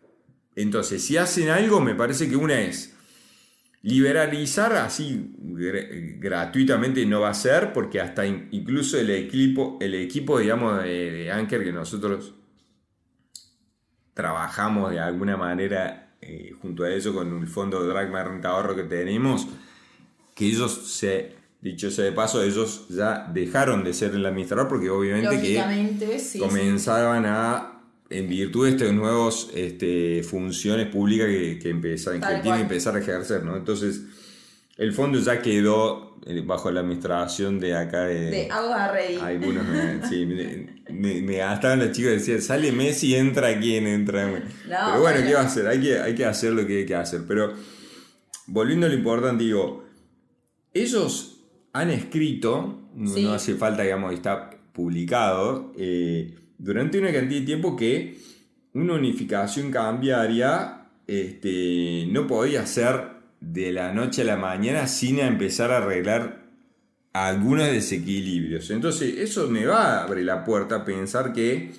Entonces, 0.56 1.04
si 1.04 1.16
hacen 1.16 1.48
algo, 1.48 1.80
me 1.80 1.94
parece 1.94 2.28
que 2.28 2.36
una 2.36 2.60
es 2.60 2.94
Liberalizar 3.82 4.74
así 4.74 5.34
gratuitamente 6.18 7.06
no 7.06 7.20
va 7.20 7.30
a 7.30 7.34
ser 7.34 7.72
porque 7.72 7.98
hasta 7.98 8.26
incluso 8.26 8.98
el 8.98 9.08
equipo, 9.08 9.78
el 9.80 9.94
equipo 9.94 10.38
digamos, 10.38 10.82
de, 10.82 11.30
Anker 11.32 11.64
que 11.64 11.72
nosotros 11.72 12.34
trabajamos 14.12 14.90
de 14.90 15.00
alguna 15.00 15.38
manera 15.38 16.09
eh, 16.32 16.54
junto 16.62 16.84
a 16.84 16.94
eso 16.94 17.12
con 17.12 17.42
el 17.42 17.48
fondo 17.48 17.82
de 17.82 17.88
Dragma 17.88 18.22
Renta 18.22 18.50
Ahorro 18.50 18.76
que 18.76 18.84
tenemos, 18.84 19.48
que 20.32 20.46
ellos 20.46 20.92
se, 20.92 21.32
dicho 21.60 21.90
sea 21.90 22.04
de 22.04 22.12
paso, 22.12 22.40
ellos 22.40 22.86
ya 22.88 23.28
dejaron 23.34 23.82
de 23.82 23.92
ser 23.92 24.14
el 24.14 24.24
administrador 24.24 24.68
porque 24.68 24.88
obviamente 24.90 25.40
que 25.40 26.38
comenzaban 26.38 27.26
a 27.26 27.80
en 28.10 28.28
virtud 28.28 28.66
de 28.66 28.70
estas 28.70 28.92
nuevas 28.92 29.48
este, 29.54 30.22
funciones 30.22 30.86
públicas 30.86 31.26
que, 31.26 31.58
que, 31.58 31.80
que 31.80 31.96
tienen 32.42 32.42
que 32.42 32.60
empezar 32.60 32.94
a 32.94 33.00
ejercer, 33.00 33.42
¿no? 33.42 33.56
Entonces, 33.56 34.02
el 34.76 34.92
fondo 34.92 35.18
ya 35.18 35.42
quedó 35.42 36.10
eh, 36.26 36.42
bajo 36.44 36.70
la 36.70 36.80
administración 36.80 37.58
de 37.58 37.74
acá 37.74 38.04
de... 38.04 38.30
De 38.30 38.48
Agua 38.50 38.92
Rey. 38.92 39.18
Algunos 39.20 39.66
me, 39.66 40.06
sí, 40.06 40.26
me, 40.26 41.22
me, 41.22 41.36
gastaban 41.36 41.78
los 41.78 41.92
chicos 41.92 42.12
y 42.12 42.14
decían, 42.16 42.42
sale 42.42 42.72
Messi, 42.72 43.14
entra 43.14 43.58
quien 43.58 43.86
entra. 43.86 44.30
Pero 44.66 45.00
bueno, 45.00 45.20
¿qué 45.26 45.34
va 45.34 45.40
a 45.40 45.44
hacer? 45.44 45.66
Hay 45.66 45.80
que, 45.80 45.98
hay 45.98 46.14
que 46.14 46.24
hacer 46.24 46.52
lo 46.52 46.66
que 46.66 46.78
hay 46.78 46.86
que 46.86 46.94
hacer. 46.94 47.22
Pero, 47.26 47.54
volviendo 48.46 48.86
a 48.86 48.88
lo 48.90 48.94
importante, 48.94 49.44
digo, 49.44 49.84
ellos 50.74 51.40
han 51.72 51.90
escrito, 51.90 52.90
no, 52.94 53.32
hace 53.32 53.54
falta, 53.54 53.82
digamos, 53.82 54.12
está 54.12 54.50
publicado, 54.72 55.72
eh, 55.78 56.34
durante 56.58 56.98
una 56.98 57.12
cantidad 57.12 57.40
de 57.40 57.46
tiempo 57.46 57.76
que 57.76 58.18
una 58.74 58.94
unificación 58.94 59.70
cambiaria 59.70 60.88
este, 61.06 62.06
no 62.10 62.26
podía 62.26 62.66
ser 62.66 63.19
de 63.40 63.72
la 63.72 63.92
noche 63.92 64.22
a 64.22 64.24
la 64.24 64.36
mañana 64.36 64.86
sin 64.86 65.18
empezar 65.18 65.72
a 65.72 65.78
arreglar 65.78 66.44
algunos 67.12 67.66
desequilibrios. 67.66 68.70
Entonces 68.70 69.18
eso 69.18 69.48
me 69.48 69.66
va 69.66 69.98
a 69.98 70.04
abrir 70.04 70.24
la 70.24 70.44
puerta 70.44 70.76
a 70.76 70.84
pensar 70.84 71.32
que 71.32 71.72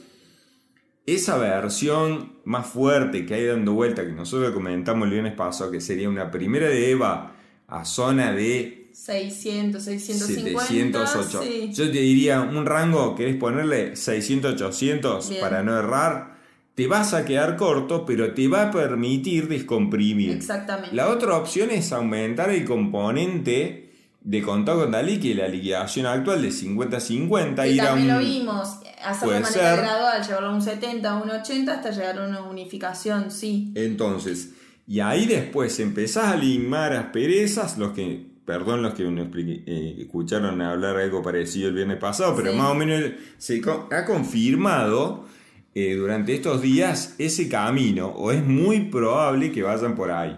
esa 1.06 1.38
versión 1.38 2.34
más 2.46 2.68
fuerte 2.68 3.26
que 3.26 3.34
hay 3.34 3.46
dando 3.46 3.74
vuelta, 3.74 4.06
que 4.06 4.12
nosotros 4.12 4.52
comentamos 4.52 5.06
el 5.06 5.14
viernes 5.14 5.34
pasado, 5.34 5.72
que 5.72 5.82
sería 5.82 6.10
una 6.10 6.30
primera 6.32 6.68
de 6.68 6.92
EVA 6.92 7.36
a 7.68 7.86
zona 7.86 8.34
de 8.34 8.90
600, 8.94 9.84
650. 9.84 11.08
708. 11.08 11.72
Yo 11.72 11.92
te 11.92 12.00
diría 12.00 12.42
un 12.42 12.66
rango, 12.66 13.16
querés 13.16 13.38
ponerle 13.38 13.96
600, 13.96 14.54
800 14.54 15.32
para 15.40 15.64
no 15.64 15.78
errar. 15.78 16.41
Te 16.76 16.88
vas 16.88 17.14
a 17.14 17.26
quedar 17.26 17.58
corto, 17.58 18.06
pero 18.06 18.34
te 18.34 18.48
va 18.48 18.64
a 18.64 18.72
permitir 18.72 19.48
descomprimir. 19.48 20.32
Exactamente. 20.32 20.96
La 20.96 21.10
otra 21.10 21.38
opción 21.38 21.70
es 21.70 21.92
aumentar 21.92 22.50
el 22.50 22.66
componente 22.66 23.92
de 24.22 24.42
contado 24.42 24.82
con 24.82 24.92
Dalí, 24.92 25.20
que 25.20 25.36
la 25.36 25.48
liquidación 25.48 26.06
actual 26.06 26.42
de 26.42 26.50
50-50. 26.50 27.74
Y 27.74 27.78
también 27.78 28.08
lo 28.08 28.20
vimos, 28.20 28.78
hacer 29.04 29.30
de 29.30 29.40
manera 29.40 29.76
gradual, 29.76 30.24
llevarlo 30.26 30.48
a 30.50 30.54
un 30.54 30.62
70, 30.62 31.10
a 31.10 31.22
un 31.22 31.30
80 31.30 31.74
hasta 31.74 31.92
llegar 31.92 32.20
a 32.20 32.28
una 32.28 32.42
unificación, 32.44 33.32
sí. 33.32 33.72
Entonces, 33.76 34.54
y 34.88 35.00
ahí 35.00 35.26
después 35.26 35.80
empezás 35.80 36.26
a 36.26 36.36
limar 36.36 36.94
asperezas, 36.94 37.78
los 37.78 37.92
que 37.92 38.32
perdón 38.46 38.82
los 38.82 38.96
que 38.96 39.04
eh, 39.06 39.96
escucharon 40.00 40.62
hablar 40.62 40.98
algo 40.98 41.22
parecido 41.22 41.70
el 41.70 41.76
viernes 41.76 41.98
pasado, 41.98 42.36
pero 42.36 42.54
más 42.54 42.72
o 42.72 42.76
menos 42.76 43.12
se 43.38 43.62
ha 43.92 44.06
confirmado 44.06 45.26
eh, 45.74 45.96
durante 45.96 46.34
estos 46.34 46.62
días 46.62 47.16
ese 47.18 47.48
camino, 47.48 48.08
o 48.08 48.32
es 48.32 48.44
muy 48.44 48.82
probable 48.82 49.52
que 49.52 49.64
vayan 49.64 49.96
por 49.96 50.12
ahí. 50.12 50.38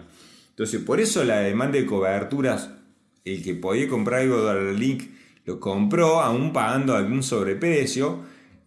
Entonces, 0.50 0.80
por 0.80 1.00
eso 1.00 1.24
la 1.24 1.40
demanda 1.40 1.78
de 1.78 1.86
coberturas, 1.86 2.70
el 3.24 3.42
que 3.42 3.54
podía 3.54 3.88
comprar 3.88 4.20
algo 4.20 4.44
de 4.44 4.74
link 4.74 5.04
lo 5.44 5.58
compró, 5.58 6.20
aún 6.20 6.52
pagando 6.52 6.94
algún 6.94 7.22
sobreprecio. 7.22 8.20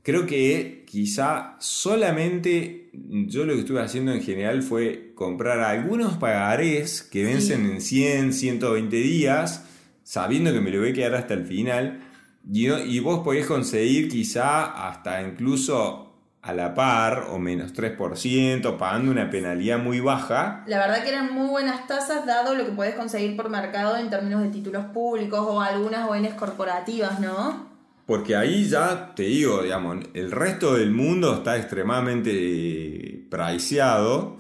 Creo 0.04 0.26
que 0.26 0.84
quizá 0.86 1.56
solamente 1.60 2.90
yo 2.94 3.46
lo 3.46 3.54
que 3.54 3.60
estuve 3.60 3.82
haciendo 3.82 4.12
en 4.12 4.22
general 4.22 4.64
fue 4.64 5.12
comprar 5.16 5.60
algunos 5.60 6.18
pagarés 6.18 7.02
que 7.02 7.24
vencen 7.24 7.66
en 7.66 7.82
100, 7.82 8.34
120 8.34 8.96
días, 8.96 9.66
sabiendo 10.04 10.52
que 10.52 10.62
me 10.62 10.72
lo 10.72 10.80
voy 10.80 10.90
a 10.90 10.94
quedar 10.94 11.16
hasta 11.16 11.34
el 11.34 11.46
final. 11.46 12.02
Y, 12.50 12.68
y 12.70 13.00
vos 13.00 13.24
podés 13.24 13.46
conseguir 13.46 14.08
quizá 14.08 14.90
hasta 14.90 15.22
incluso 15.22 16.07
a 16.48 16.54
la 16.54 16.74
par 16.74 17.28
o 17.30 17.40
menos 17.40 17.74
3%, 17.74 18.78
pagando 18.78 19.12
una 19.12 19.30
penalidad 19.30 19.80
muy 19.80 20.00
baja. 20.00 20.64
La 20.66 20.78
verdad 20.80 21.04
que 21.04 21.10
eran 21.10 21.34
muy 21.34 21.50
buenas 21.50 21.88
tasas 21.88 22.26
dado 22.26 22.56
lo 22.56 22.66
que 22.66 22.72
podés 22.72 22.96
conseguir 22.96 23.36
por 23.36 23.50
mercado 23.50 23.98
en 23.98 24.10
términos 24.10 24.42
de 24.42 24.50
títulos 24.50 24.86
públicos 24.86 25.40
o 25.42 25.60
algunas 25.60 26.10
ONs 26.10 26.34
corporativas, 26.36 27.20
¿no? 27.20 27.68
Porque 28.06 28.38
ahí 28.38 28.66
ya 28.66 29.14
te 29.14 29.24
digo, 29.24 29.62
digamos, 29.62 29.98
el 30.14 30.32
resto 30.32 30.76
del 30.76 30.92
mundo 30.92 31.34
está 31.34 31.58
extremadamente 31.58 33.26
priceado 33.30 34.38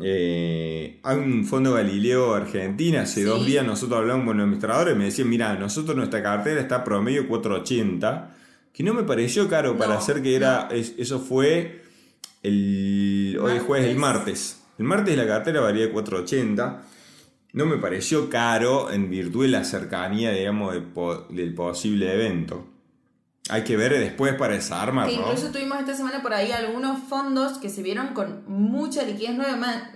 Eh, 0.00 1.00
hay 1.02 1.16
un 1.16 1.44
fondo 1.44 1.72
Galileo 1.72 2.34
Argentina, 2.34 3.00
hace 3.02 3.24
dos 3.24 3.44
días 3.44 3.66
nosotros 3.66 3.98
hablamos 3.98 4.26
con 4.26 4.36
los 4.36 4.44
administradores 4.44 4.94
y 4.94 4.98
me 4.98 5.06
decían, 5.06 5.28
mira, 5.28 5.54
nosotros 5.54 5.96
nuestra 5.96 6.22
cartera 6.22 6.60
está 6.60 6.84
promedio 6.84 7.26
480, 7.26 8.30
que 8.78 8.84
no 8.84 8.94
me 8.94 9.02
pareció 9.02 9.48
caro 9.48 9.76
para 9.76 9.98
hacer 9.98 10.22
que 10.22 10.36
era, 10.36 10.68
eso 10.70 11.18
fue 11.18 11.82
el, 12.44 13.36
hoy 13.42 13.56
es 13.56 13.62
jueves, 13.64 13.88
el 13.88 13.96
martes. 13.96 14.62
El 14.78 14.84
martes 14.84 15.16
la 15.16 15.26
cartera 15.26 15.60
valía 15.60 15.90
480. 15.92 16.82
No 17.54 17.66
me 17.66 17.78
pareció 17.78 18.30
caro 18.30 18.92
en 18.92 19.10
virtud 19.10 19.46
de 19.46 19.48
la 19.48 19.64
cercanía, 19.64 20.30
digamos, 20.30 20.76
del 21.30 21.54
posible 21.56 22.14
evento. 22.14 22.68
Hay 23.50 23.64
que 23.64 23.76
ver 23.76 23.98
después 23.98 24.34
para 24.34 24.54
esa 24.54 24.80
arma. 24.80 25.06
Que 25.06 25.14
incluso 25.14 25.50
tuvimos 25.50 25.80
esta 25.80 25.96
semana 25.96 26.22
por 26.22 26.32
ahí 26.32 26.52
algunos 26.52 27.02
fondos 27.02 27.58
que 27.58 27.70
se 27.70 27.82
vieron 27.82 28.14
con 28.14 28.44
mucha 28.46 29.02
liquidez 29.02 29.34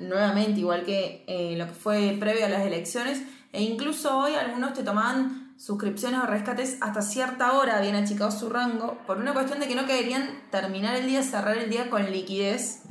nuevamente, 0.01 0.59
igual 0.59 0.83
que 0.83 1.23
eh, 1.29 1.55
lo 1.57 1.69
que 1.69 1.75
fue 1.75 2.17
previo 2.19 2.47
a 2.47 2.49
las 2.49 2.67
elecciones. 2.67 3.23
E 3.53 3.63
incluso 3.63 4.19
hoy 4.19 4.33
algunos 4.33 4.73
te 4.73 4.83
tomaban 4.83 5.42
suscripciones 5.57 6.21
o 6.21 6.27
rescates 6.27 6.79
hasta 6.81 7.03
cierta 7.03 7.53
hora, 7.53 7.79
habían 7.79 7.95
achicado 7.95 8.31
su 8.31 8.49
rango, 8.49 8.99
por 9.07 9.19
una 9.19 9.33
cuestión 9.33 9.61
de 9.61 9.69
que 9.69 9.75
no 9.75 9.87
querían 9.87 10.29
terminar 10.51 10.97
el 10.97 11.07
día, 11.07 11.23
cerrar 11.23 11.59
el 11.59 11.71
día 11.71 11.91
con 11.91 12.11
liquidez, 12.11 12.83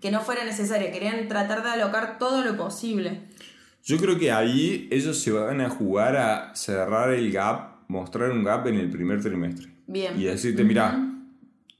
que 0.00 0.10
no 0.10 0.20
fuera 0.20 0.44
necesaria, 0.44 0.90
querían 0.92 1.28
tratar 1.28 1.62
de 1.62 1.70
alocar 1.70 2.18
todo 2.18 2.42
lo 2.42 2.56
posible. 2.56 3.22
Yo 3.84 3.98
creo 3.98 4.18
que 4.18 4.32
ahí 4.32 4.88
ellos 4.90 5.20
se 5.20 5.30
van 5.30 5.60
a 5.60 5.70
jugar 5.70 6.16
a 6.16 6.54
cerrar 6.54 7.12
el 7.12 7.30
gap, 7.30 7.88
mostrar 7.88 8.30
un 8.32 8.42
gap 8.42 8.66
en 8.66 8.76
el 8.76 8.90
primer 8.90 9.22
trimestre. 9.22 9.68
Bien. 9.86 10.20
Y 10.20 10.24
decirte, 10.24 10.64
mira, 10.64 10.98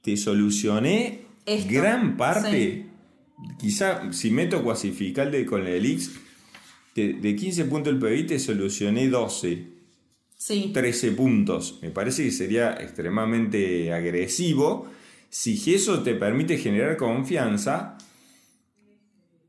te 0.01 0.15
solucioné 0.15 1.25
gran 1.69 2.15
parte. 2.15 2.85
Quizá 3.59 4.11
si 4.13 4.31
meto 4.31 4.63
cuasifical 4.63 5.31
de, 5.31 5.45
con 5.45 5.63
la 5.63 5.71
Elix, 5.71 6.11
de, 6.95 7.35
15 7.35 7.65
puntos 7.65 7.93
el 7.93 7.99
PBI 7.99 8.25
te 8.25 8.39
solucioné 8.39 9.07
12. 9.07 9.76
Sí. 10.37 10.71
13 10.73 11.11
puntos. 11.11 11.79
Me 11.81 11.89
parece 11.89 12.23
que 12.23 12.31
sería 12.31 12.73
extremadamente 12.73 13.91
agresivo. 13.91 14.87
Si 15.29 15.73
eso 15.73 16.03
te 16.03 16.13
permite 16.13 16.57
generar 16.57 16.95
confianza, 16.95 17.97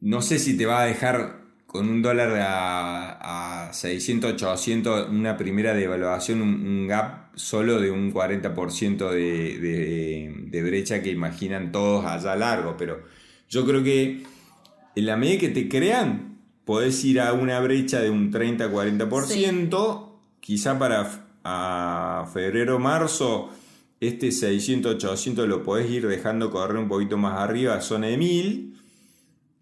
no 0.00 0.23
sé 0.23 0.38
si 0.38 0.57
te 0.57 0.66
va 0.66 0.83
a 0.83 0.87
dejar 0.87 1.38
con 1.66 1.88
un 1.88 2.00
dólar 2.00 2.30
a, 2.40 3.71
600, 3.71 4.33
800, 4.33 5.11
una 5.11 5.37
primera 5.37 5.75
devaluación, 5.75 6.40
un, 6.40 6.88
gap 6.88 7.37
solo 7.37 7.78
de 7.78 7.90
un 7.90 8.12
40% 8.12 9.11
de, 9.11 10.49
de, 10.50 10.62
brecha 10.62 11.02
que 11.02 11.11
imaginan 11.11 11.71
todos 11.71 12.07
allá 12.07 12.35
largo. 12.35 12.76
Pero 12.78 13.02
yo 13.50 13.66
creo 13.66 13.85
que 13.85 14.23
en 14.97 15.07
la 15.07 15.18
medida 15.18 15.40
que 15.40 15.50
te 15.50 15.68
crean, 15.68 16.38
podés 16.64 17.04
ir 17.04 17.21
a 17.21 17.35
una 17.35 17.61
brecha 17.61 18.00
de 18.00 18.09
un 18.09 18.33
30-40%, 18.33 20.08
quizá 20.40 20.78
para 20.78 21.28
a 21.45 22.28
febrero, 22.33 22.78
marzo, 22.78 23.50
este 24.00 24.30
600, 24.33 24.95
800 24.97 25.49
lo 25.49 25.62
podés 25.62 25.90
ir 25.90 26.07
dejando 26.07 26.50
correr 26.50 26.76
un 26.76 26.88
poquito 26.88 27.16
más 27.16 27.38
arriba 27.38 27.80
zona 27.80 28.09
de 28.09 28.16
1000 28.16 28.75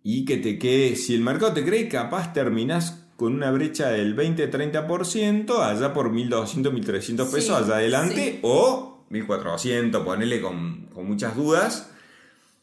y 0.03 0.25
que 0.25 0.37
te 0.37 0.59
quede, 0.59 0.97
si 0.97 1.15
el 1.15 1.21
mercado 1.21 1.53
te 1.53 1.65
cree, 1.65 1.89
capaz 1.89 2.33
terminás 2.33 3.07
con 3.17 3.35
una 3.35 3.51
brecha 3.51 3.89
del 3.89 4.17
20-30% 4.17 5.59
allá 5.59 5.93
por 5.93 6.13
1.200, 6.13 6.73
1.300 6.73 7.33
pesos 7.33 7.51
allá 7.51 7.77
adelante 7.77 8.41
o 8.43 9.07
1.400, 9.11 10.05
ponele 10.05 10.41
con, 10.41 10.87
con 10.93 11.07
muchas 11.07 11.35
dudas. 11.35 11.91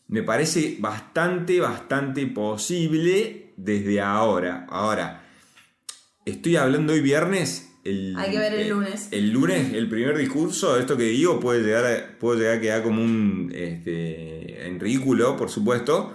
Me 0.07 0.21
parece 0.21 0.77
bastante, 0.79 1.59
bastante 1.59 2.27
posible 2.27 3.53
desde 3.57 3.99
ahora. 3.99 4.67
Ahora, 4.69 5.23
estoy 6.25 6.55
hablando 6.57 6.93
hoy 6.93 7.01
viernes. 7.01 7.72
El, 7.83 8.15
Hay 8.17 8.31
que 8.31 8.39
ver 8.39 8.53
el, 8.53 8.69
lunes. 8.69 9.09
El, 9.11 9.31
lunes, 9.31 9.73
el 9.73 9.89
primer 9.89 10.17
discurso, 10.17 10.77
esto 10.77 10.95
que 10.95 11.03
digo, 11.03 11.39
puede 11.39 11.61
llegar 11.61 11.85
a, 11.85 12.19
puede 12.19 12.39
llegar 12.39 12.57
a 12.57 12.61
quedar 12.61 12.83
como 12.83 13.03
un 13.03 13.51
este, 13.53 14.67
en 14.67 14.79
ridículo, 14.79 15.35
por 15.35 15.49
supuesto 15.49 16.13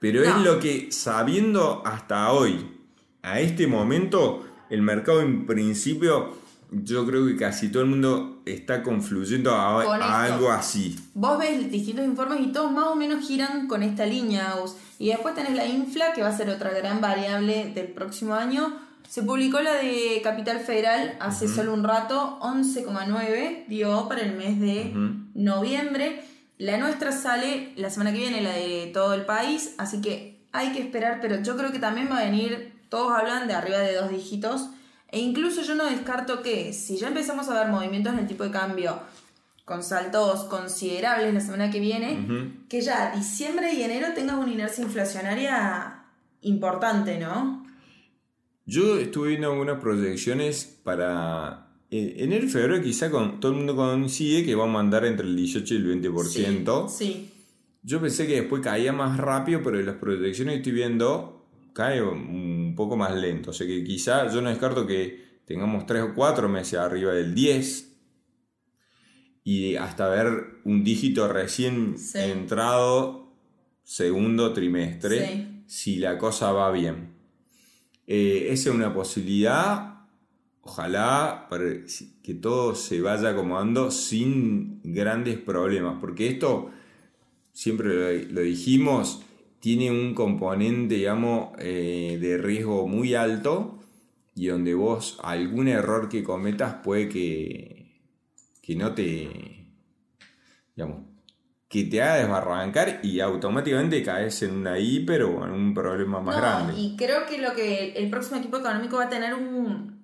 pero 0.00 0.24
es 0.24 0.34
lo 0.36 0.58
que, 0.58 0.90
sabiendo 0.90 1.82
hasta 1.84 2.32
hoy, 2.32 2.66
a 3.22 3.38
este 3.38 3.66
momento, 3.66 4.46
el 4.70 4.80
mercado 4.80 5.20
en 5.20 5.46
principio, 5.46 6.38
yo 6.70 7.06
creo 7.06 7.26
que 7.26 7.36
casi 7.36 7.68
todo 7.68 7.82
el 7.82 7.90
mundo 7.90 8.40
está 8.46 8.82
confluyendo 8.82 9.54
a, 9.54 10.24
algo 10.24 10.50
así. 10.50 10.98
Vos 11.12 11.38
ves 11.38 11.70
distintos 11.70 12.06
informes 12.06 12.40
y 12.40 12.46
todos 12.50 12.72
más 12.72 12.86
o 12.86 12.96
menos 12.96 13.26
giran 13.26 13.68
con 13.68 13.82
esta 13.82 14.06
línea, 14.06 14.54
Y 14.98 15.08
después 15.08 15.34
tenés 15.34 15.54
la 15.54 15.66
infla, 15.66 16.14
que 16.14 16.22
va 16.22 16.28
a 16.28 16.36
ser 16.36 16.48
otra 16.48 16.70
gran 16.70 17.02
variable 17.02 17.70
del 17.74 17.88
próximo 17.88 18.34
año. 18.34 18.80
Se 19.10 19.24
publicó 19.24 19.60
la 19.60 19.74
de 19.74 20.20
Capital 20.22 20.60
Federal 20.60 21.16
hace 21.18 21.48
solo 21.48 21.74
un 21.74 21.82
rato, 21.82 22.38
11,9 22.42 23.66
dio 23.66 24.06
para 24.08 24.20
el 24.20 24.36
mes 24.36 24.60
de 24.60 24.92
noviembre. 25.34 26.22
La 26.58 26.78
nuestra 26.78 27.10
sale 27.10 27.72
la 27.74 27.90
semana 27.90 28.12
que 28.12 28.18
viene, 28.18 28.40
la 28.40 28.52
de 28.52 28.88
todo 28.94 29.14
el 29.14 29.26
país, 29.26 29.74
así 29.78 30.00
que 30.00 30.38
hay 30.52 30.70
que 30.70 30.78
esperar, 30.78 31.18
pero 31.20 31.42
yo 31.42 31.56
creo 31.56 31.72
que 31.72 31.80
también 31.80 32.08
va 32.08 32.18
a 32.18 32.24
venir, 32.24 32.72
todos 32.88 33.10
hablan 33.10 33.48
de 33.48 33.54
arriba 33.54 33.78
de 33.78 33.96
dos 33.96 34.10
dígitos, 34.10 34.70
e 35.08 35.18
incluso 35.18 35.62
yo 35.62 35.74
no 35.74 35.86
descarto 35.86 36.40
que 36.40 36.72
si 36.72 36.96
ya 36.96 37.08
empezamos 37.08 37.48
a 37.48 37.54
ver 37.54 37.66
movimientos 37.66 38.12
en 38.12 38.20
el 38.20 38.28
tipo 38.28 38.44
de 38.44 38.52
cambio 38.52 39.00
con 39.64 39.82
saltos 39.82 40.44
considerables 40.44 41.34
la 41.34 41.40
semana 41.40 41.68
que 41.72 41.80
viene, 41.80 42.54
que 42.68 42.80
ya 42.80 43.10
diciembre 43.10 43.72
y 43.72 43.82
enero 43.82 44.14
tengas 44.14 44.36
una 44.36 44.52
inercia 44.52 44.84
inflacionaria 44.84 46.04
importante, 46.42 47.18
¿no? 47.18 47.59
Yo 48.70 48.98
estuve 48.98 49.30
viendo 49.30 49.50
algunas 49.50 49.80
proyecciones 49.80 50.78
para 50.84 51.72
enero 51.90 52.46
y 52.46 52.48
febrero 52.48 52.80
quizá 52.80 53.10
con, 53.10 53.40
todo 53.40 53.50
el 53.50 53.58
mundo 53.58 53.74
coincide 53.74 54.44
que 54.44 54.54
vamos 54.54 54.76
a 54.76 54.80
andar 54.80 55.04
entre 55.06 55.26
el 55.26 55.34
18 55.34 55.74
y 55.74 55.76
el 55.76 56.00
20%. 56.00 56.88
Sí, 56.88 57.32
Yo 57.82 58.00
pensé 58.00 58.28
que 58.28 58.42
después 58.42 58.62
caía 58.62 58.92
más 58.92 59.18
rápido, 59.18 59.60
pero 59.64 59.80
en 59.80 59.86
las 59.86 59.96
proyecciones 59.96 60.52
que 60.52 60.58
estoy 60.58 60.72
viendo 60.72 61.48
cae 61.72 62.00
un 62.00 62.74
poco 62.76 62.96
más 62.96 63.12
lento. 63.16 63.50
O 63.50 63.52
sea 63.52 63.66
que 63.66 63.82
quizá 63.82 64.32
yo 64.32 64.40
no 64.40 64.50
descarto 64.50 64.86
que 64.86 65.40
tengamos 65.46 65.84
3 65.84 66.04
o 66.04 66.14
4 66.14 66.48
meses 66.48 66.78
arriba 66.78 67.12
del 67.12 67.34
10 67.34 67.92
y 69.42 69.74
hasta 69.74 70.08
ver 70.08 70.60
un 70.62 70.84
dígito 70.84 71.26
recién 71.26 71.96
entrado 72.14 73.32
segundo 73.82 74.52
trimestre 74.52 75.64
si 75.66 75.96
la 75.96 76.18
cosa 76.18 76.52
va 76.52 76.70
bien. 76.70 77.19
Eh, 78.12 78.48
esa 78.52 78.70
es 78.70 78.74
una 78.74 78.92
posibilidad. 78.92 80.00
Ojalá 80.62 81.48
que 82.24 82.34
todo 82.34 82.74
se 82.74 83.00
vaya 83.00 83.30
acomodando 83.30 83.92
sin 83.92 84.80
grandes 84.82 85.38
problemas, 85.38 85.98
porque 86.00 86.26
esto, 86.26 86.72
siempre 87.52 88.24
lo, 88.24 88.40
dijimos, 88.40 89.22
tiene 89.60 89.92
un 89.92 90.14
componente, 90.14 90.96
digamos, 90.96 91.50
eh, 91.60 92.18
de 92.20 92.36
riesgo 92.38 92.88
muy 92.88 93.14
alto 93.14 93.78
y 94.34 94.48
donde 94.48 94.74
vos 94.74 95.20
algún 95.22 95.68
error 95.68 96.08
que 96.08 96.24
cometas 96.24 96.82
puede 96.82 97.08
que, 97.08 97.92
que 98.60 98.74
no 98.74 98.92
te, 98.92 99.68
digamos, 100.74 101.09
que 101.70 101.84
te 101.84 102.02
haga 102.02 102.16
desbarrancar 102.16 102.98
y 103.04 103.20
automáticamente 103.20 104.02
caes 104.02 104.42
en 104.42 104.56
una 104.56 104.76
hiper 104.76 105.22
o 105.22 105.46
en 105.46 105.52
un 105.52 105.72
problema 105.72 106.20
más 106.20 106.36
grande. 106.36 106.72
Y 106.76 106.96
creo 106.96 107.26
que 107.26 107.38
lo 107.38 107.54
que 107.54 107.92
el 107.92 108.10
próximo 108.10 108.38
equipo 108.38 108.56
económico 108.56 108.96
va 108.96 109.04
a 109.04 109.08
tener 109.08 109.34
un, 109.34 110.02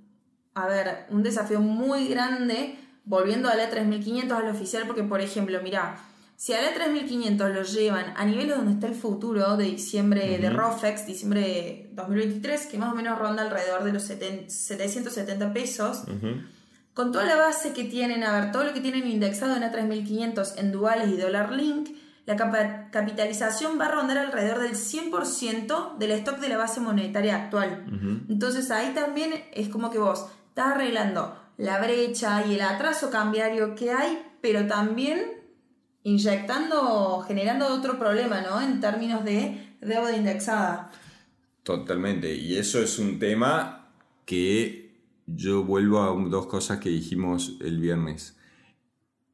a 0.55 0.69
ver, 0.69 1.07
un 1.11 1.25
desafío 1.25 1.61
muy 1.61 2.07
grande 2.07 2.79
volviendo 3.05 3.49
a 3.49 3.57
la 3.57 3.69
3500 3.69 4.39
al 4.39 4.49
oficial, 4.49 4.85
porque 4.87 5.03
por 5.03 5.21
ejemplo, 5.21 5.59
mira, 5.61 5.97
si 6.37 6.53
a 6.53 6.63
la 6.63 6.73
3500 6.73 7.51
lo 7.51 7.63
llevan 7.65 8.15
a 8.17 8.25
niveles 8.25 8.57
donde 8.57 8.75
está 8.75 8.87
el 8.87 8.95
futuro 8.95 9.57
de 9.57 9.65
diciembre 9.65 10.39
de 10.39 10.51
ROFEX, 10.51 11.05
diciembre 11.05 11.41
de 11.41 11.91
2023, 11.95 12.67
que 12.67 12.79
más 12.79 12.93
o 12.93 12.95
menos 12.95 13.19
ronda 13.19 13.43
alrededor 13.43 13.83
de 13.83 13.93
los 13.93 14.05
770 14.05 15.53
pesos, 15.53 16.05
con 16.97 17.13
toda 17.13 17.27
la 17.27 17.37
base 17.37 17.75
que 17.75 17.85
tienen, 17.85 18.25
a 18.25 18.41
ver, 18.41 18.53
todo 18.53 18.65
lo 18.65 18.73
que 18.73 18.81
tienen 18.81 19.07
indexado 19.07 19.55
en 19.55 19.63
A3500 19.63 20.55
en 20.57 20.73
duales 20.73 21.11
y 21.11 21.19
dólar 21.19 21.53
link, 21.53 21.91
la 22.25 22.37
capitalización 22.91 23.79
va 23.79 23.85
a 23.85 23.91
rondar 23.91 24.17
alrededor 24.17 24.63
del 24.63 24.73
100% 24.73 25.99
del 25.99 26.11
stock 26.13 26.39
de 26.39 26.49
la 26.49 26.57
base 26.57 26.81
monetaria 26.81 27.37
actual. 27.37 27.85
Entonces 28.31 28.71
ahí 28.71 28.95
también 28.95 29.35
es 29.53 29.69
como 29.69 29.91
que 29.91 29.99
vos 29.99 30.27
estás 30.49 30.69
arreglando 30.69 31.39
la 31.59 31.79
brecha 31.83 32.47
y 32.47 32.55
el 32.55 32.63
atraso 32.63 33.11
cambiario 33.11 33.75
que 33.75 33.93
hay, 33.93 34.19
pero 34.41 34.67
también 34.67 35.23
inyectando, 36.03 37.23
generando 37.29 37.67
otro 37.75 37.99
problema, 37.99 38.41
¿no? 38.41 38.59
En 38.63 38.81
términos 38.81 39.23
de 39.23 39.77
deuda 39.83 40.17
indexada. 40.17 40.91
Totalmente, 41.63 42.35
y 42.35 42.57
eso 42.57 42.81
es 42.81 42.99
un 42.99 43.19
tema 43.19 43.91
que 44.25 44.86
yo 45.27 45.65
vuelvo 45.65 46.01
a 46.01 46.31
dos 46.31 46.47
cosas 46.47 46.79
que 46.79 46.89
dijimos 46.89 47.57
el 47.61 47.81
viernes. 47.81 48.37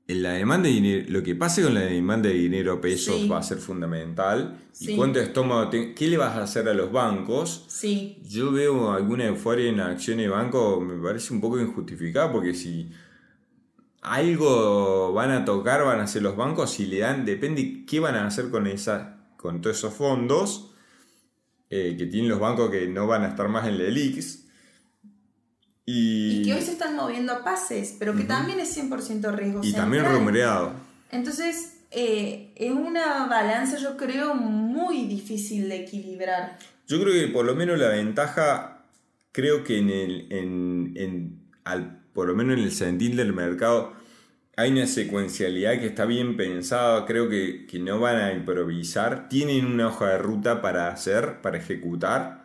la 0.07 0.33
demanda 0.33 0.69
de 0.69 0.75
dinero, 0.75 1.07
lo 1.09 1.23
que 1.23 1.35
pase 1.35 1.63
con 1.63 1.75
la 1.75 1.81
demanda 1.81 2.29
de 2.29 2.35
dinero 2.35 2.75
a 2.75 2.81
pesos 2.81 3.31
va 3.31 3.39
a 3.39 3.43
ser 3.43 3.59
fundamental. 3.59 4.59
¿Y 4.81 4.97
cuánto 4.97 5.21
estómago 5.21 5.71
¿Qué 5.71 6.09
le 6.09 6.17
vas 6.17 6.37
a 6.37 6.43
hacer 6.43 6.69
a 6.69 6.75
los 6.75 6.91
bancos? 6.91 7.65
Sí. 7.69 8.19
Yo 8.27 8.53
veo 8.53 8.93
alguna 8.93 9.27
euforia 9.27 9.69
en 9.69 9.81
acciones 9.81 10.27
de 10.27 10.31
banco, 10.31 10.81
me 10.81 11.01
parece 11.03 11.33
un 11.33 11.41
poco 11.41 11.61
injustificada 11.61 12.33
porque 12.33 12.55
si 12.55 12.91
algo 14.01 15.13
van 15.13 15.31
a 15.31 15.45
tocar, 15.45 15.85
van 15.85 16.01
a 16.01 16.05
hacer 16.05 16.23
los 16.23 16.37
bancos, 16.37 16.71
si 16.71 16.87
le 16.87 16.99
dan, 17.01 17.25
depende 17.25 17.85
qué 17.87 18.01
van 18.01 18.17
a 18.17 18.27
hacer 18.27 18.51
con, 18.51 18.67
esa, 18.67 19.29
con 19.37 19.61
todos 19.61 19.77
esos 19.77 19.95
fondos 19.95 20.75
eh, 21.71 21.95
que 21.97 22.07
tienen 22.07 22.29
los 22.29 22.41
bancos 22.41 22.71
que 22.71 22.89
no 22.89 23.07
van 23.07 23.23
a 23.23 23.29
estar 23.29 23.49
más 23.49 23.69
en 23.69 23.79
la 23.79 23.85
ELIX 23.85 24.42
y, 25.85 26.45
que 26.45 26.55
hoy 26.55 26.63
se 26.63 26.73
están 26.73 26.95
moviendo 26.95 27.33
a 27.33 27.43
pases, 27.43 27.97
pero 27.99 28.15
que 28.15 28.25
también 28.25 28.61
es 28.61 28.77
100% 28.77 29.35
riesgo. 29.35 29.61
Y 29.63 29.73
también 29.73 30.05
rumoreado. 30.05 30.75
Entonces, 31.11 31.79
eh, 31.91 32.53
es 32.55 32.71
una 32.71 33.27
balanza, 33.27 33.79
yo 33.79 33.97
creo, 33.97 34.35
muy 34.35 35.07
difícil 35.07 35.69
de 35.69 35.83
equilibrar. 35.83 36.59
Yo 36.87 37.01
creo 37.03 37.13
que 37.13 37.33
por 37.33 37.45
lo 37.45 37.55
menos 37.55 37.79
la 37.79 37.89
ventaja, 37.89 38.85
creo 39.33 39.65
que 39.65 39.79
en 39.79 39.91
el, 39.91 40.27
en, 40.31 41.41
al, 41.65 42.01
por 42.13 42.29
lo 42.29 42.35
menos 42.37 42.59
en 42.59 42.65
el 42.65 42.73
sentir 42.73 43.17
del 43.17 43.33
mercado, 43.33 43.93
hay 44.57 44.71
una 44.71 44.87
secuencialidad 44.87 45.81
que 45.81 45.87
está 45.87 46.05
bien 46.05 46.37
pensada, 46.37 47.07
creo 47.07 47.29
que, 47.29 47.67
que 47.67 47.79
no 47.81 47.99
van 47.99 48.17
a 48.17 48.33
improvisar, 48.33 49.29
tienen 49.29 49.67
una 49.67 49.89
hoja 49.89 50.11
de 50.11 50.19
ruta 50.19 50.63
para 50.63 50.89
hacer, 50.89 51.41
para 51.43 51.59
ejecutar 51.59 52.42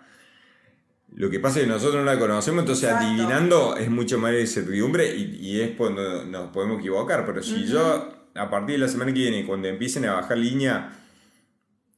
lo 1.18 1.32
que 1.32 1.40
pasa 1.40 1.58
es 1.58 1.66
que 1.66 1.72
nosotros 1.72 2.06
no 2.06 2.12
la 2.12 2.20
conocemos, 2.20 2.62
entonces 2.62 2.92
adivinando 2.92 3.76
es 3.76 3.90
mucho 3.90 4.20
más 4.20 4.34
de 4.34 4.42
incertidumbre 4.42 5.16
y, 5.16 5.60
es 5.60 5.72
cuando 5.72 6.24
nos 6.24 6.52
podemos 6.52 6.78
equivocar. 6.78 7.26
Pero 7.26 7.42
si 7.42 7.66
yo, 7.66 8.08
a 8.36 8.50
partir 8.52 8.76
de 8.76 8.86
la 8.86 8.88
semana 8.88 9.12
que 9.12 9.22
viene, 9.22 9.44
cuando 9.44 9.68
empiecen 9.68 10.06
a 10.06 10.14
bajar 10.14 10.38
línea, 10.38 10.96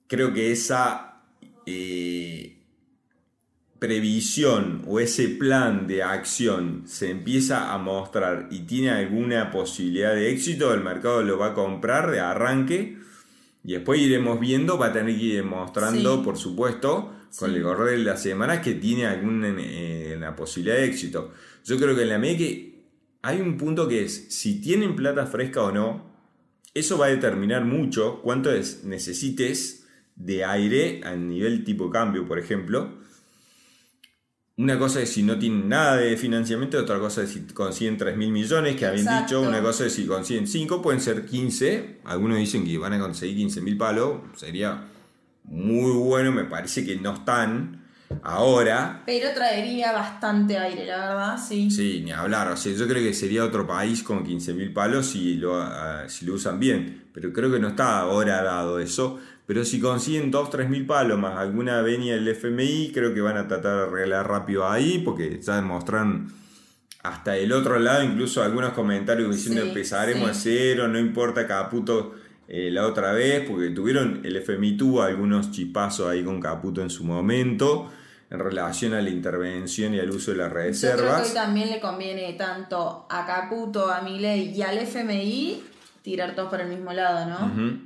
creo 0.07 0.33
que 0.33 0.53
esa 0.53 1.21
eh, 1.65 2.59
previsión 3.77 4.85
o 4.87 5.01
ese 5.01 5.27
plan 5.27 5.85
de 5.85 6.01
acción 6.01 6.83
se 6.85 7.11
empieza 7.11 7.73
a 7.73 7.77
mostrar 7.77 8.47
y 8.51 8.61
tiene 8.61 8.91
alguna 8.91 9.51
posibilidad 9.51 10.15
de 10.15 10.31
éxito, 10.31 10.73
el 10.73 10.79
mercado 10.79 11.23
lo 11.23 11.37
va 11.37 11.47
a 11.47 11.53
comprar 11.53 12.09
de 12.09 12.21
arranque 12.21 12.97
y 13.65 13.73
después 13.73 13.99
iremos 13.99 14.39
viendo, 14.39 14.77
va 14.77 14.85
a 14.85 14.93
tener 14.93 15.13
que 15.17 15.23
ir 15.23 15.35
demostrando, 15.35 16.23
por 16.23 16.37
supuesto 16.37 17.18
con 17.37 17.53
el 17.53 17.61
correr 17.61 17.97
de 17.97 18.03
las 18.03 18.21
semanas 18.21 18.59
que 18.59 18.75
tiene 18.75 19.05
alguna 19.05 19.53
eh, 19.59 20.19
posibilidad 20.35 20.77
de 20.77 20.85
éxito. 20.85 21.33
Yo 21.65 21.77
creo 21.77 21.95
que 21.95 22.03
en 22.03 22.09
la 22.09 22.21
que 22.21 22.69
hay 23.21 23.41
un 23.41 23.57
punto 23.57 23.87
que 23.87 24.03
es, 24.03 24.27
si 24.29 24.61
tienen 24.61 24.95
plata 24.95 25.25
fresca 25.25 25.63
o 25.63 25.71
no, 25.71 26.09
eso 26.73 26.97
va 26.97 27.07
a 27.07 27.09
determinar 27.09 27.65
mucho 27.65 28.21
cuánto 28.21 28.51
es, 28.51 28.83
necesites 28.83 29.87
de 30.15 30.45
aire 30.45 31.01
a 31.03 31.15
nivel 31.15 31.63
tipo 31.63 31.89
cambio, 31.89 32.27
por 32.27 32.39
ejemplo. 32.39 32.99
Una 34.57 34.77
cosa 34.77 35.01
es 35.01 35.09
si 35.09 35.23
no 35.23 35.39
tienen 35.39 35.69
nada 35.69 35.97
de 35.97 36.17
financiamiento, 36.17 36.77
otra 36.77 36.99
cosa 36.99 37.23
es 37.23 37.29
si 37.29 37.41
consiguen 37.41 37.97
3 37.97 38.17
mil 38.17 38.31
millones, 38.31 38.75
que 38.75 38.85
habían 38.85 39.21
dicho, 39.21 39.41
una 39.41 39.61
cosa 39.61 39.85
es 39.85 39.93
si 39.93 40.05
consiguen 40.05 40.47
5, 40.47 40.81
pueden 40.81 40.99
ser 40.99 41.25
15, 41.25 41.99
algunos 42.03 42.37
dicen 42.37 42.65
que 42.65 42.77
van 42.77 42.91
a 42.93 42.99
conseguir 42.99 43.37
15 43.37 43.61
mil 43.61 43.77
palos, 43.77 44.19
sería 44.35 44.83
muy 45.49 45.91
bueno, 45.91 46.31
me 46.31 46.45
parece 46.45 46.85
que 46.85 46.95
no 46.95 47.13
están 47.13 47.83
ahora. 48.23 49.03
Pero 49.05 49.33
traería 49.33 49.91
bastante 49.91 50.57
aire, 50.57 50.85
la 50.85 50.97
verdad, 50.97 51.37
sí. 51.37 51.69
Sí, 51.71 52.01
ni 52.03 52.11
hablar, 52.11 52.51
o 52.51 52.57
sea, 52.57 52.73
yo 52.73 52.87
creo 52.87 53.03
que 53.03 53.13
sería 53.13 53.43
otro 53.43 53.65
país 53.67 54.03
con 54.03 54.25
15.000 54.25 54.73
palos 54.73 55.07
si 55.07 55.35
lo, 55.35 55.61
ah, 55.61 56.03
si 56.07 56.25
lo 56.25 56.35
usan 56.35 56.59
bien, 56.59 57.09
pero 57.13 57.33
creo 57.33 57.51
que 57.51 57.59
no 57.59 57.69
está 57.69 57.99
ahora 57.99 58.41
dado 58.43 58.79
eso. 58.79 59.19
Pero 59.45 59.65
si 59.65 59.79
consiguen 59.79 60.29
2, 60.29 60.51
3 60.51 60.69
mil 60.69 60.85
palos 60.85 61.17
más 61.17 61.35
alguna 61.35 61.81
venia 61.81 62.13
del 62.13 62.27
FMI, 62.27 62.91
creo 62.93 63.15
que 63.15 63.21
van 63.21 63.35
a 63.35 63.47
tratar 63.47 63.77
de 63.77 63.83
arreglar 63.87 64.27
rápido 64.27 64.69
ahí, 64.69 65.01
porque 65.03 65.41
ya 65.41 65.55
demostraron 65.55 66.31
hasta 67.01 67.35
el 67.35 67.51
otro 67.51 67.79
lado, 67.79 68.03
incluso 68.03 68.43
algunos 68.43 68.73
comentarios 68.73 69.35
diciendo 69.35 69.63
empezaremos 69.63 70.29
a 70.29 70.33
cero, 70.35 70.87
no 70.87 70.99
importa 70.99 71.47
Caputo 71.47 72.13
eh, 72.51 72.71
la 72.71 72.87
otra 72.87 73.13
vez, 73.13 73.47
porque 73.47 73.69
tuvieron, 73.69 74.21
el 74.23 74.35
FMI 74.37 74.75
tuvo 74.75 75.03
algunos 75.03 75.51
chipazos 75.51 76.09
ahí 76.09 76.23
con 76.23 76.39
Caputo 76.39 76.81
en 76.81 76.89
su 76.89 77.03
momento 77.03 77.91
en 78.31 78.39
relación 78.39 78.93
a 78.93 79.01
la 79.01 79.09
intervención 79.09 79.93
y 79.93 79.99
al 79.99 80.09
uso 80.09 80.31
de 80.31 80.37
las 80.37 80.51
reservas. 80.51 80.99
Yo 80.99 81.05
creo 81.05 81.15
que 81.17 81.29
hoy 81.29 81.33
también 81.33 81.69
le 81.69 81.79
conviene 81.79 82.33
tanto 82.33 83.05
a 83.09 83.25
Caputo, 83.25 83.91
a 83.91 84.01
Milei 84.01 84.51
y 84.55 84.61
al 84.63 84.79
FMI 84.79 85.63
tirar 86.01 86.35
todos 86.35 86.49
para 86.49 86.63
el 86.63 86.69
mismo 86.69 86.91
lado, 86.91 87.27
¿no? 87.29 87.79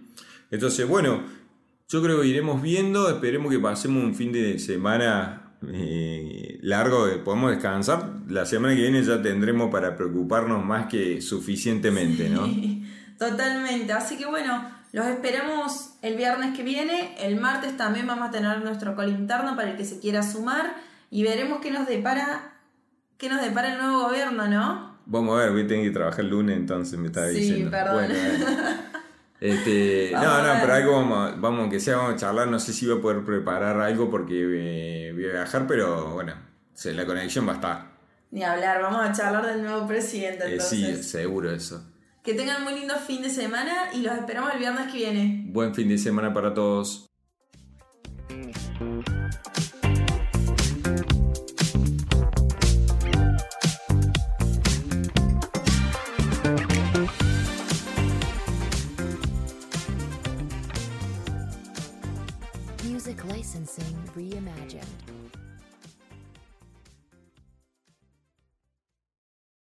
Entonces, 0.50 0.88
bueno, 0.88 1.24
yo 1.90 2.02
creo 2.02 2.22
que 2.22 2.28
iremos 2.28 2.62
viendo, 2.62 3.10
esperemos 3.10 3.52
que 3.52 3.60
pasemos 3.60 4.02
un 4.02 4.16
fin 4.16 4.32
de 4.32 4.60
semana 4.60 5.54
eh, 5.72 6.60
largo, 6.62 7.06
podemos 7.24 7.52
descansar. 7.52 8.10
La 8.30 8.46
semana 8.46 8.76
que 8.76 8.82
viene 8.82 9.04
ya 9.04 9.22
tendremos 9.22 9.72
para 9.72 9.96
preocuparnos 9.96 10.64
más 10.64 10.88
que 10.88 11.22
suficientemente, 11.22 12.30
¿no? 12.30 12.48
Totalmente. 13.18 13.94
Así 13.94 14.18
que 14.18 14.26
bueno, 14.26 14.70
los 14.94 15.08
esperamos 15.08 15.96
el 16.02 16.16
viernes 16.16 16.56
que 16.56 16.64
viene. 16.64 17.16
El 17.20 17.40
martes 17.40 17.76
también 17.76 18.06
vamos 18.06 18.30
a 18.30 18.32
tener 18.32 18.62
nuestro 18.62 18.96
call 18.96 19.10
interno 19.10 19.56
para 19.56 19.72
el 19.72 19.78
que 19.78 19.86
se 19.86 20.00
quiera 20.00 20.22
sumar 20.22 20.76
y 21.10 21.24
veremos 21.24 21.60
qué 21.62 21.72
nos 21.72 21.88
depara, 21.88 22.54
qué 23.18 23.30
nos 23.30 23.42
depara 23.42 23.74
el 23.74 23.80
nuevo 23.80 24.04
gobierno, 24.04 24.48
¿no? 24.48 24.98
Vamos 25.06 25.38
a 25.38 25.44
ver, 25.44 25.52
voy 25.52 25.64
a 25.64 25.68
tener 25.68 25.86
que 25.86 25.92
trabajar 25.92 26.22
el 26.22 26.30
lunes, 26.30 26.58
entonces 26.58 26.98
me 26.98 27.08
está 27.08 27.28
diciendo. 27.28 27.66
Sí, 27.66 27.72
perdón. 27.72 28.06
este, 29.42 30.12
no, 30.14 30.44
no, 30.44 30.54
pero 30.62 30.74
algo 30.74 30.92
vamos, 30.94 31.42
vamos, 31.42 31.60
aunque 31.62 31.80
sea, 31.80 31.98
vamos 31.98 32.14
a 32.14 32.18
charlar. 32.18 32.48
No 32.48 32.60
sé 32.60 32.72
si 32.72 32.88
voy 32.88 33.00
a 33.00 33.02
poder 33.02 33.24
preparar 33.24 33.80
algo 33.80 34.10
porque 34.10 34.36
eh, 34.36 35.12
voy 35.14 35.26
a 35.26 35.34
viajar, 35.34 35.68
pero 35.68 36.12
bueno, 36.12 36.34
la 36.84 37.06
conexión 37.06 37.48
va 37.48 37.54
a 37.54 37.56
estar. 37.56 37.94
Ni 38.32 38.44
hablar, 38.44 38.82
vamos 38.82 39.08
a 39.08 39.12
charlar 39.12 39.46
del 39.46 39.64
nuevo 39.64 39.88
presidente. 39.88 40.56
Eh, 40.56 40.60
sí, 40.60 41.04
seguro 41.04 41.52
eso. 41.52 41.84
Que 42.24 42.34
tengan 42.34 42.64
muy 42.64 42.74
lindo 42.74 42.96
fin 43.00 43.22
de 43.22 43.30
semana 43.30 43.90
y 43.94 44.02
los 44.02 44.14
esperamos 44.14 44.54
el 44.54 44.60
viernes 44.60 44.90
que 44.90 44.98
viene. 45.00 45.44
Buen 45.48 45.76
fin 45.76 45.90
de 45.90 45.98
semana 45.98 46.34
para 46.34 46.54
todos. 46.54 47.10
Music 62.86 63.22
licensing 63.26 63.84
reimagined. 64.16 65.23